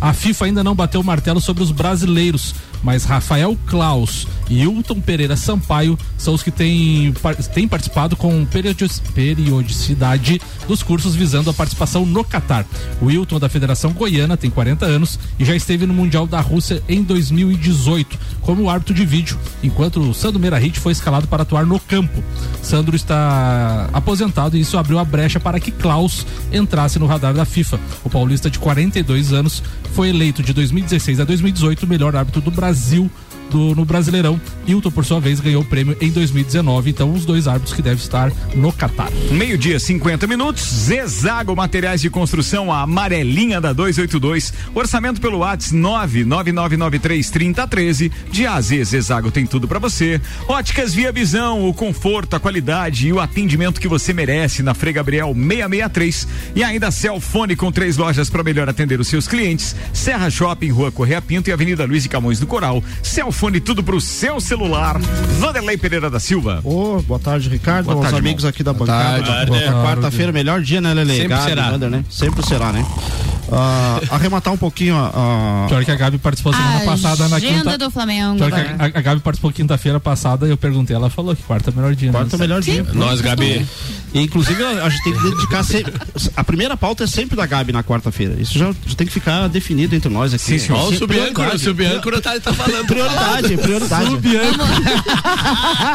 [0.00, 5.00] A FIFA ainda não bateu o martelo sobre os brasileiros, mas Rafael Klaus e Hilton
[5.00, 7.14] Pereira Sampaio são os que têm,
[7.54, 12.66] têm participado com periodicidade dos cursos visando a participação no Catar.
[13.00, 16.82] O Hilton da Federação Goiana tem 40 anos e já esteve no Mundial da Rússia
[16.88, 21.78] em 2018 como árbitro de vídeo, enquanto o Sandro Merahit foi escalado para atuar no
[21.78, 22.22] campo.
[22.62, 27.44] Sandro está aposentado e isso abriu a brecha para que Klaus entrasse no radar da
[27.44, 27.78] FIFA.
[28.04, 29.62] O paulista de 42 anos
[29.94, 33.10] foi eleito de 2016 a 2018 o melhor árbitro do Brasil
[33.50, 34.40] do- no Brasileirão.
[34.66, 36.90] Hilton, por sua vez, ganhou o prêmio em 2019.
[36.90, 39.10] Então, os dois árbitros que devem estar no Catar.
[39.30, 40.62] Meio-dia, 50 minutos.
[40.64, 44.52] Zezago Materiais de Construção, a amarelinha da 282.
[44.74, 48.10] Orçamento pelo WhatsApp 999933013.
[48.30, 50.20] De AZ Zezago tem tudo pra você.
[50.46, 54.92] Óticas Via Visão, o conforto, a qualidade e o atendimento que você merece na Frei
[54.92, 56.28] Gabriel 663.
[56.54, 59.74] E ainda Celfone com três lojas para melhor atender os seus clientes.
[59.92, 62.82] Serra Shopping, Rua Correia Pinto e Avenida Luiz e Camões do Coral.
[63.02, 64.98] Celfone, tudo pro seu celular.
[65.38, 66.60] Vanderlei Pereira da Silva.
[66.64, 67.86] Ô, boa tarde, Ricardo.
[67.86, 68.50] Boa aos tarde, amigos irmão.
[68.50, 69.22] aqui da Boa bancada.
[69.22, 69.50] tarde.
[69.52, 71.12] Boa- Boa Quarta-feira, melhor dia, né, Lele?
[71.12, 71.70] Sempre Gabi, será.
[71.70, 72.04] Wander, né?
[72.10, 72.84] Sempre será, né?
[73.50, 75.64] Ah, arrematar um pouquinho a.
[75.70, 77.78] Pior que a Gabi participou semana passada na Agenda quinta.
[77.78, 78.36] do Flamengo.
[78.36, 81.42] Pior que a, a- a Gabi participou quinta-feira passada e eu perguntei, ela falou que
[81.44, 82.10] quarta é o melhor dia.
[82.12, 82.86] Quarta é o melhor dia.
[82.92, 83.66] Nós, Gabi.
[84.12, 85.94] E, inclusive, a gente tem que dedicar sempre.
[86.36, 88.34] A primeira pauta é sempre da Gabi na quarta-feira.
[88.38, 90.44] Isso já, já tem que ficar definido entre nós aqui.
[90.44, 90.76] Sim, senhor.
[90.76, 92.84] Ó, o Sempre subiâncora, o subiâncora tá, tá falando.
[92.86, 93.27] Prioridade,
[93.58, 94.08] prioridade.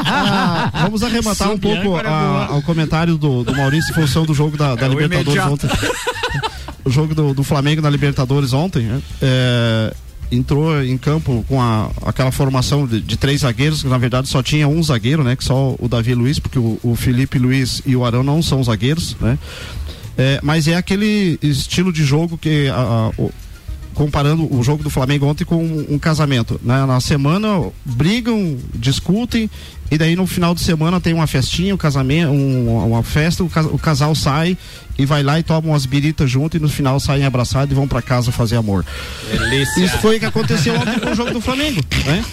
[0.05, 4.33] Ah, vamos arrematar um pouco é a- ao comentário do, do Maurício em função do
[4.33, 5.53] jogo da, da É Libertadores imediato.
[5.53, 5.69] ontem.
[6.85, 9.01] o jogo do, do Flamengo na Libertadores ontem, né?
[9.21, 9.93] É,
[10.31, 14.41] entrou em campo com a, aquela formação de, de três zagueiros, que na verdade só
[14.41, 15.35] tinha um zagueiro, né?
[15.35, 18.63] Que só o Davi Luiz, porque o, o Felipe Luiz e o Arão não são
[18.63, 19.37] zagueiros, né?
[20.17, 23.31] É, mas é aquele estilo de jogo que a- a- o-
[23.93, 26.59] comparando o jogo do Flamengo ontem com um, um casamento.
[26.63, 26.85] né?
[26.85, 27.47] Na semana
[27.85, 29.49] brigam, discutem
[29.91, 33.49] e daí no final de semana tem uma festinha, um casamento, um- uma festa, o,
[33.49, 34.57] cas- o casal sai
[34.97, 37.87] e vai lá e toma umas biritas junto e no final saem abraçados e vão
[37.87, 38.85] para casa fazer amor.
[39.29, 39.85] Delícia.
[39.85, 42.23] Isso foi o que aconteceu ontem com o jogo do Flamengo, né?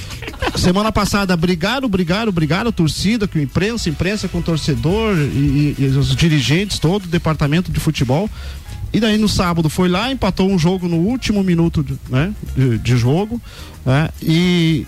[0.56, 6.14] Semana passada brigaram, brigaram, brigaram, torcida com imprensa, imprensa com torcedor e, e- e os
[6.16, 8.28] dirigentes, todo o departamento de futebol.
[8.92, 12.78] E daí no sábado foi lá, empatou um jogo no último minuto de, né, de,
[12.78, 13.40] de jogo.
[13.86, 14.86] né, e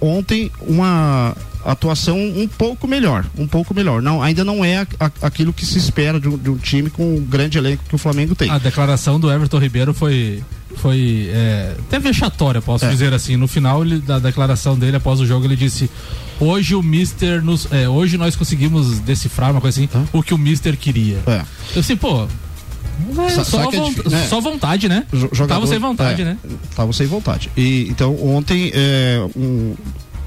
[0.00, 4.02] ontem uma atuação um pouco melhor, um pouco melhor.
[4.02, 6.90] Não, ainda não é a- a- aquilo que se espera de um, de um time
[6.90, 8.50] com o grande elenco que o Flamengo tem.
[8.50, 10.42] A declaração do Everton Ribeiro foi
[10.76, 12.90] foi é, até vexatória, posso É.
[12.90, 13.36] dizer assim.
[13.36, 15.88] No final ele- da declaração dele após o jogo ele disse:
[16.40, 20.38] "Hoje o Mister nos, é, hoje nós conseguimos decifrar uma coisa assim, o que o
[20.38, 21.18] Mister queria".
[21.28, 21.44] É.
[21.74, 22.26] Eu assim, pô,
[23.34, 24.26] Sa- só, que é difí- né?
[24.28, 25.04] só vontade, né?
[25.12, 26.38] Jo- jogador- Tava sem vontade, é, né?
[26.74, 27.50] Tava sem vontade.
[27.56, 29.74] E, então, ontem, é, um,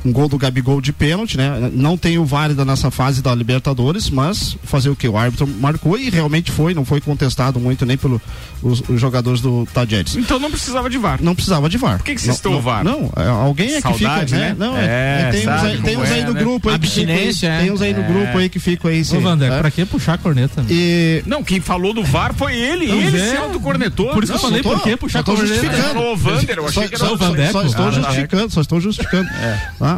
[0.08, 1.70] um gol do Gabigol de pênalti, né?
[1.74, 5.08] Não tem o válida nessa fase da Libertadores, mas fazer o que?
[5.08, 8.22] O árbitro marcou e realmente foi, não foi contestado muito nem pelos
[8.62, 10.16] os, os jogadores do Tadjeres.
[10.16, 11.20] Então não precisava de VAR.
[11.22, 11.98] Não precisava de VAR.
[11.98, 12.84] Por que que citou o VAR?
[12.84, 14.56] Não, é, alguém é Saudade, que fica, né?
[14.58, 16.40] Não, É, é, tem, uns aí, tem uns aí é, no né?
[16.42, 17.60] grupo aí que ficam aí- Abstinência, é.
[17.62, 18.08] Tem uns aí no É.
[18.08, 19.60] grupo aí que ficam aí Ô, sem- Vander, né?
[19.60, 20.62] pra que puxar a corneta?
[20.62, 20.68] né?
[20.72, 22.88] E Não, quem falou do VAR foi ele.
[22.88, 23.30] Não, ele é.
[23.32, 24.10] se autocornetou.
[24.14, 25.48] Por isso que eu Não, falei, tô- por que puxar a corneta?
[25.48, 25.94] justificando.
[25.94, 28.02] Falou Vander, eu achei só, que era só, o só- estou Ah, tá.
[28.02, 29.30] justificando, só estou justificando.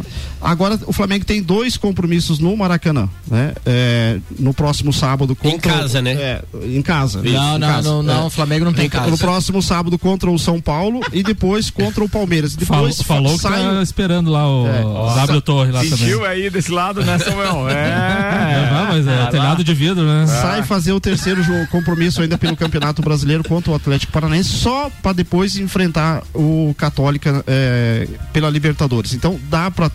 [0.01, 0.49] Tá?
[0.49, 3.53] Agora o Flamengo tem dois compromissos no Maracanã, né?
[3.65, 6.13] É, no próximo sábado contra casa, o, né?
[6.13, 7.19] É, em casa.
[7.21, 7.89] Não, Isso, não, em casa.
[7.89, 8.25] não, não, É.
[8.25, 9.09] o Flamengo não tem no, casa.
[9.11, 12.55] No próximo sábado contra o São Paulo e depois contra o Palmeiras.
[12.55, 14.85] Falou, Depois falou que sai tá esperando lá o É.
[14.85, 15.97] o W Torre lá também.
[15.97, 17.67] Sentiu aí desse lado, né, Samuel?
[17.69, 18.69] É, É.
[18.71, 19.27] não, mas é Ah, lá.
[19.27, 20.25] telhado de vidro, né?
[20.27, 24.89] Sai fazer o terceiro jogo, compromisso ainda pelo Campeonato Brasileiro contra o Atlético Paranaense, só
[25.01, 29.13] para depois enfrentar o Católica é, pela Libertadores.
[29.13, 29.88] Então dá para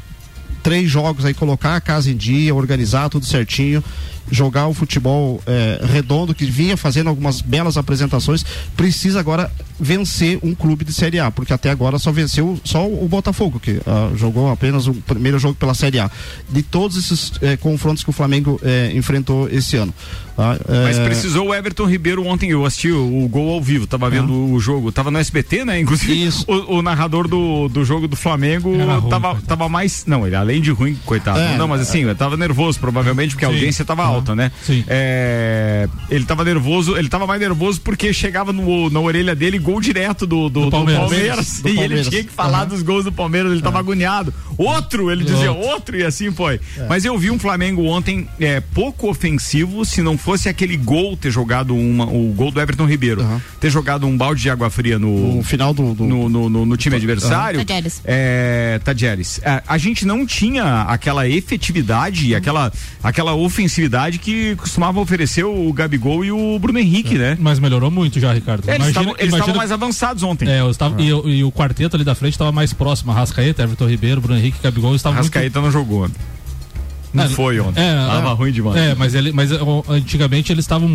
[0.65, 3.85] três jogos aí colocar a casa em dia, organizar tudo certinho,
[4.31, 8.45] jogar o futebol é, redondo que vinha fazendo algumas belas apresentações.
[8.77, 13.07] Precisa agora vencer um clube de Série A, porque até agora só venceu só o
[13.09, 16.11] Botafogo que ah, jogou apenas o primeiro jogo pela Série A.
[16.49, 19.93] De todos esses eh, confrontos que o Flamengo eh, enfrentou esse ano.
[20.37, 20.57] tá?
[20.85, 24.09] Mas Eh, precisou o Everton Ribeiro ontem, eu assisti o, o gol ao vivo, tava
[24.09, 25.81] vendo o jogo, tava no SBT, né?
[25.81, 30.05] Inclusive, o, o narrador do, do jogo do Flamengo ruim, tava, tava mais.
[30.07, 31.39] Não, ele além de ruim, coitado.
[31.41, 33.55] É, não, mas assim, ele tava nervoso, provavelmente, porque a Sim.
[33.55, 34.51] audiência tava alta, né?
[34.62, 34.85] Sim.
[34.89, 39.81] É, ele tava nervoso, ele tava mais nervoso porque chegava no, na orelha dele gol
[39.81, 41.01] direto do, do, do Palmeiras.
[41.09, 41.61] Palmeiras.
[41.61, 42.69] Do e ele tinha que falar Aham.
[42.69, 44.33] dos gols do Palmeiras, ele tava agoniado.
[44.57, 46.61] Outro, ele dizia outro, e assim foi.
[46.89, 51.31] Mas eu vi um Flamengo ontem é, pouco ofensivo, se não fosse aquele gol ter
[51.31, 53.41] jogado uma, o gol do Everton Ribeiro, Aham.
[53.61, 56.67] ter jogado um balde de água fria no, no final do, do- no, no, no-
[56.67, 57.59] no time adversário.
[57.61, 58.01] Tadieres.
[58.05, 59.41] É, Tadieres.
[59.43, 66.25] É, a gente não tinha aquela efetividade, aquela, aquela ofensividade que costumava oferecer o Gabigol
[66.25, 67.37] e o Bruno Henrique, né?
[67.41, 68.69] Mas melhorou muito já, Ricardo.
[68.69, 70.49] Eles estavam eles imagina- estavam mais avançados ontem.
[70.49, 73.13] É, eu estava, e, o- e o quarteto ali da frente estava mais próximo.
[73.13, 75.33] Arrascaeta, Everton Ribeiro, Bruno Henrique, Gabigol estavam muito...
[75.33, 76.09] Rascaeta não jogou.
[77.15, 77.81] Não É, foi ontem.
[77.81, 78.77] É, Tava é, ruim demais.
[78.77, 79.51] É, mas, ele, mas
[79.89, 80.89] antigamente eles estavam.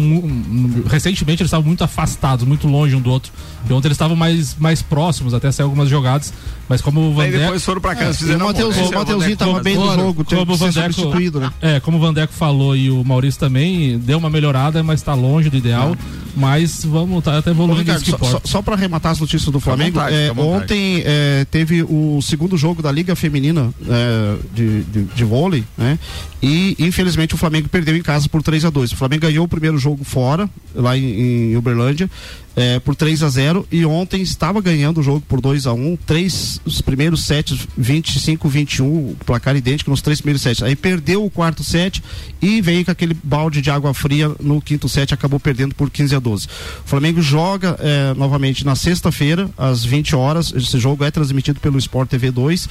[0.88, 3.32] Recentemente eles estavam muito afastados, muito longe um do outro.
[3.70, 6.34] E ontem eles estavam mais, mais próximos, até sair algumas jogadas.
[6.68, 7.38] Mas como o Aí Vandeco.
[7.46, 10.56] depois foram pra casa, É, fizeram o é Mateuzinho tava bem no jogo, teve como
[10.58, 11.52] que o ser Vandeco- substituído, né?
[11.62, 15.50] É, como o Vandeco falou e o Maurício também, deu uma melhorada, mas está longe
[15.50, 15.96] do ideal.
[16.36, 19.52] Mas vamos, tá, tá Ô, evoluindo Ricardo, isso que só, só, para arrematar as notícias
[19.52, 24.84] do Flamengo, vontade, é, ontem é, teve o segundo jogo da Liga Feminina é, de,
[24.84, 25.98] de, de vôlei, né?
[26.42, 29.48] E infelizmente o Flamengo perdeu em casa por 3 a 2 O Flamengo ganhou o
[29.48, 32.10] primeiro jogo fora, lá em, em Uberlândia,
[32.56, 35.98] é, por 3 a 0 e ontem estava ganhando o jogo por 2 a 1
[36.06, 41.24] três, os primeiros sets 25 21 o placar idêntico nos três primeiros sets aí perdeu
[41.24, 42.02] o quarto set
[42.42, 46.16] e veio com aquele balde de água fria no quinto set acabou perdendo por 15
[46.16, 46.48] a 12
[46.86, 50.54] o Flamengo joga é, novamente na sexta-feira às 20 horas.
[50.56, 52.68] Esse jogo é transmitido pelo Sport TV 2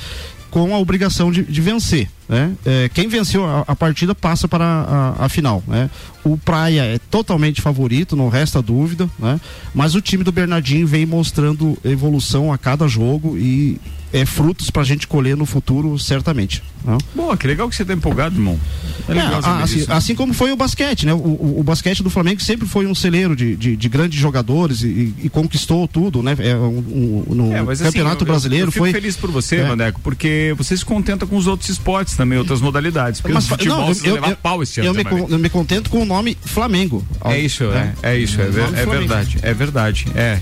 [0.51, 2.09] com a obrigação de, de vencer.
[2.29, 2.53] Né?
[2.65, 5.63] É, quem venceu a, a partida passa para a, a final.
[5.67, 5.91] Né?
[6.25, 9.41] O Praia é totalmente favorito, não resta dúvida, né?
[9.75, 13.81] mas o time do Bernardinho vem mostrando evolução a cada jogo e
[14.13, 16.63] é frutos para a gente colher no futuro, certamente.
[16.85, 16.97] Né?
[17.15, 18.59] Boa, que legal que você tá empolgado, irmão.
[19.09, 19.93] É legal É, assim, disso.
[19.93, 21.13] assim como foi o basquete, né?
[21.13, 24.83] O, o- o basquete do Flamengo sempre foi um celeiro de, de, de grandes jogadores
[24.83, 26.37] e, e conquistou tudo, né?
[26.39, 28.93] É, um- um- no É, mas assim, Campeonato eu- eu- Brasileiro eu fico foi.
[28.93, 29.65] feliz por você, É.
[29.65, 33.21] Vandeco, porque você se contenta com os outros esportes também, outras modalidades.
[33.21, 35.39] Porque Mas, o futebol não, eu, levar eu, pau esse ano eu me, con- eu
[35.39, 37.05] me contento com o nome Flamengo.
[37.25, 40.41] É isso, é, é isso, é, é verdade, é verdade, é.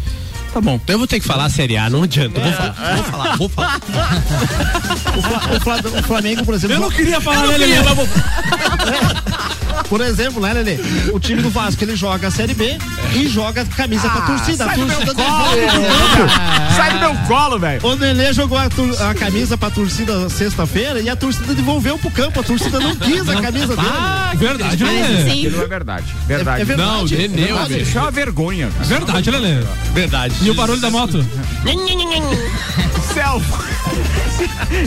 [0.53, 0.81] Tá bom.
[0.87, 2.41] Eu vou ter que falar a Série A, não adianta.
[2.41, 4.23] Eu Vou falar, vou falar, vou falar.
[5.17, 6.77] O, Fla- o Fla- o Flamengo, por exemplo.
[6.77, 7.95] Eu não queria falar, não né, queria, Lelê?
[7.95, 8.09] vou-
[9.89, 10.79] Por exemplo, né, Lelê?
[11.13, 12.77] O time do Vasco, ele joga a Série B
[13.15, 14.65] e joga camisa pra torcida.
[14.65, 16.75] A sai do torcida meu colo, velho.
[16.77, 17.81] Sai do meu colo, velho.
[17.87, 18.65] O Nenê jogou a,
[19.11, 22.41] a camisa pra torcida sexta-feira e a torcida devolveu pro campo.
[22.41, 23.89] A torcida não quis a camisa dele.
[23.91, 25.23] Ah, verdade, né?
[25.31, 26.59] Aquilo é verdade, verdade.
[26.61, 26.91] É- é verdade.
[26.91, 27.81] Não, É Nenê, verdade.
[27.83, 28.69] Isso é uma vergonha.
[28.71, 28.85] cara.
[28.85, 29.63] Verdade, Lelê.
[29.95, 30.35] Verdade.
[30.47, 31.27] E o barulho da moto?
[33.13, 33.43] Céu.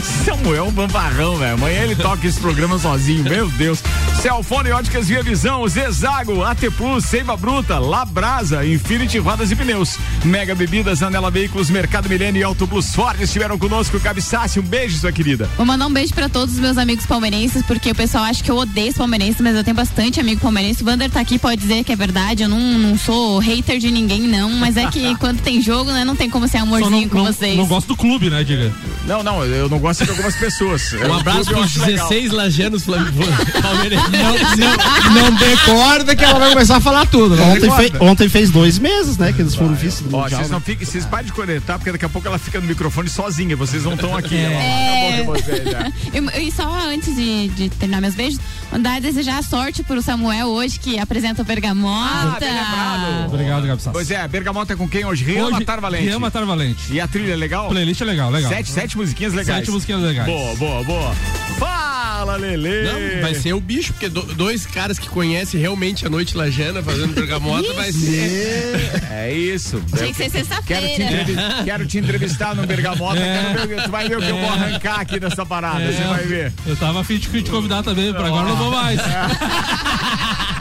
[0.24, 1.52] Samuel é um bambarrão, velho.
[1.52, 3.82] Amanhã ele toca esse programa sozinho, meu Deus.
[4.20, 10.54] Celfone Óticas Via Visão, Zezago, AT Plus, Seiva Bruta, Labrasa, Infinity Rodas e Pneus, Mega
[10.54, 13.98] Bebidas, Anela Veículos, Mercado Milênio e Auto Plus Ford estiveram conosco.
[14.20, 15.48] Sassi, um beijo, sua querida.
[15.56, 18.50] Vou mandar um beijo pra todos os meus amigos palmeirenses, porque o pessoal acha que
[18.50, 20.82] eu odeio os palmeirenses, mas eu tenho bastante amigo palmeirense.
[20.82, 22.42] O Vander tá aqui, pode dizer que é verdade.
[22.42, 24.50] Eu não, não sou hater de ninguém, não.
[24.50, 27.24] Mas é que quando tem jogo, né, não tem como ser amorzinho não, com não,
[27.32, 27.56] vocês.
[27.56, 28.70] não gosto do clube, né, diga?
[29.06, 30.92] Não, não, eu não gosto de algumas pessoas.
[30.92, 32.08] Um abraço acho legal.
[32.08, 32.84] 16 lajanos
[33.62, 34.09] palmeirenses.
[35.14, 37.36] Não decorda que ela vai começar a falar tudo.
[37.36, 37.44] Né?
[37.44, 39.32] Ontem, fe- ontem fez dois meses, né?
[39.32, 40.40] Que eles foram vice do Ó, Mundial.
[40.40, 40.54] vocês né?
[40.54, 43.56] não fiquem, vocês parem de conectar, porque daqui a pouco ela fica no microfone sozinha,
[43.56, 44.36] vocês não estão aqui.
[44.36, 45.24] É.
[45.70, 45.90] Já.
[46.40, 48.40] E, só antes de, de terminar meus beijos,
[48.70, 52.46] mandar desejar sorte pro Samuel hoje, que apresenta o Bergamota.
[52.46, 53.24] Ah.
[53.26, 53.92] Obrigado, Gabi Sassi.
[53.92, 55.24] Pois é, Bergamota com quem hoje?
[55.24, 56.04] Rian Hoje, Matar Valente.
[56.04, 56.92] Rian Matar Valente.
[56.92, 57.68] E a trilha é legal?
[57.68, 58.50] Playlist é legal, legal.
[58.50, 59.60] Sete, sete musiquinhas legais.
[59.60, 60.26] Sete musiquinhas legais.
[60.26, 61.14] Boa, boa, boa.
[61.58, 62.82] Fala, Lele.
[62.84, 66.82] Não, vai ser o bicho, porque do- dois caras que conhecem realmente a noite lajana
[66.82, 68.90] fazendo bergamota vai ser.
[69.10, 69.78] É isso.
[69.94, 70.86] Tinha que ser sexta-feira.
[70.96, 73.18] Quero quero te entrevistar no Bergamota.
[73.20, 73.66] É.
[73.66, 75.82] Ver, tu vai ver o que eu vou arrancar aqui dessa parada.
[75.82, 76.52] É, Você vai ver.
[76.66, 78.98] Eu tava afim de te convidar também, pra agora não vou mais.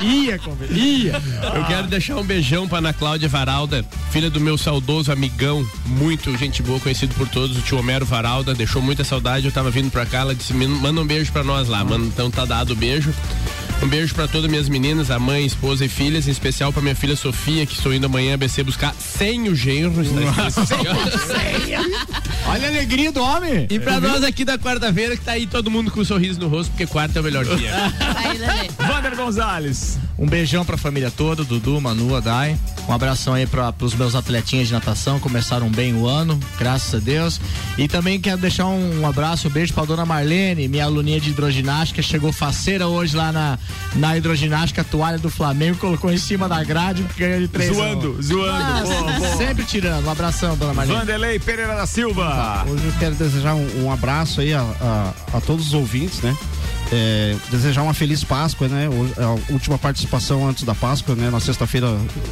[0.01, 0.39] Ia,
[0.71, 1.21] ia.
[1.55, 6.35] Eu quero deixar um beijão pra Ana Cláudia Varalda, filha do meu saudoso amigão, muito
[6.37, 9.91] gente boa, conhecido por todos, o tio Homero Varalda, deixou muita saudade, eu tava vindo
[9.91, 12.71] pra cá, ela disse, "Me- manda um beijo pra nós lá, mano, então tá dado
[12.71, 13.13] o beijo.
[13.81, 16.95] Um beijo pra todas minhas meninas, a mãe, esposa e filhas, em especial pra minha
[16.95, 19.93] filha Sofia, que estou indo amanhã a BC buscar sem o genro.
[22.45, 23.67] Olha a alegria do homem.
[23.69, 26.49] E pra nós aqui da quarta-feira, que tá aí todo mundo com um sorriso no
[26.49, 27.71] rosto, porque quarta é o melhor dia.
[28.77, 29.97] Vander Gonzalez.
[30.17, 32.57] Um beijão pra família toda, Dudu, Manu, Adai.
[32.87, 36.97] Um abração aí para pros meus atletinhas de natação, começaram bem o ano, graças a
[37.03, 37.39] Deus.
[37.77, 42.01] E também quero deixar um, abraço, um beijo pra dona Marlene, minha aluninha de hidroginástica,
[42.01, 43.59] chegou faceira hoje lá na,
[43.95, 47.73] na hidroginástica, toalha do Flamengo, colocou em cima da grade, ganhou de três.
[47.75, 48.21] Zoando, a um.
[48.21, 48.51] zoando.
[48.63, 49.37] Ah, Boa, boa.
[49.37, 50.05] Sempre tirando.
[50.07, 50.99] Um abração, dona Marlene.
[50.99, 52.65] Vanderlei Pereira da Silva.
[52.67, 56.35] Hoje eu quero desejar um, um abraço aí a, a- a todos os ouvintes, né?
[56.91, 58.87] É, desejar uma feliz Páscoa, né?
[59.17, 61.29] É a última participação antes da Páscoa, né?
[61.29, 61.87] Na sexta-feira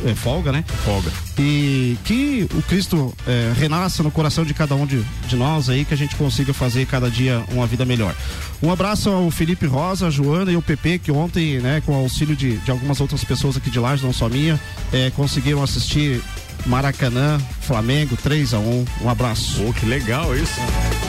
[0.06, 0.64] é folga, né?
[0.84, 1.12] Folga.
[1.38, 5.86] E que o Cristo é, renasça no coração de cada um de, de nós aí,
[5.86, 8.16] que a gente consiga fazer cada dia uma vida melhor.
[8.62, 11.96] Um abraço ao Felipe Rosa, a Joana e o PP, que ontem, né, com o
[11.96, 14.60] auxílio de, de algumas outras pessoas aqui de Laje, não só minha,
[14.92, 16.22] é, conseguiram assistir
[16.66, 19.62] Maracanã, Flamengo, 3 a 1 Um abraço.
[19.62, 20.54] Pô, que legal isso.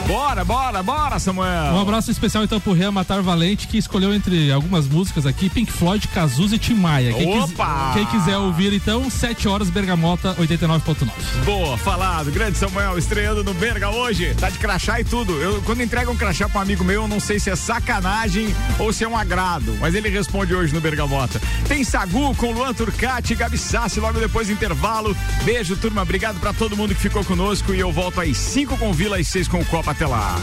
[0.05, 1.73] Bora, bora, bora, Samuel.
[1.73, 5.71] Um abraço especial então pro Rian Matar Valente, que escolheu entre algumas músicas aqui, Pink
[5.71, 7.13] Floyd, Cazuza e Tim Maia.
[7.13, 7.91] Quem, quis- Opa!
[7.93, 11.09] quem quiser ouvir então, 7 horas, Bergamota 89.9.
[11.45, 12.31] Boa, falado.
[12.31, 14.33] Grande Samuel, estreando no Berga hoje.
[14.35, 15.33] Tá de crachá e tudo.
[15.41, 18.53] Eu, quando entrega um crachá pra um amigo meu, eu não sei se é sacanagem
[18.79, 19.77] ou se é um agrado.
[19.79, 21.39] Mas ele responde hoje no Bergamota.
[21.67, 25.15] Tem Sagu com Luan Turcati e Gabi Sassi logo depois do intervalo.
[25.43, 26.01] Beijo, turma.
[26.01, 27.73] Obrigado pra todo mundo que ficou conosco.
[27.73, 29.91] E eu volto às 5 com Vila e 6 com o Copa.
[29.91, 30.35] Até lá.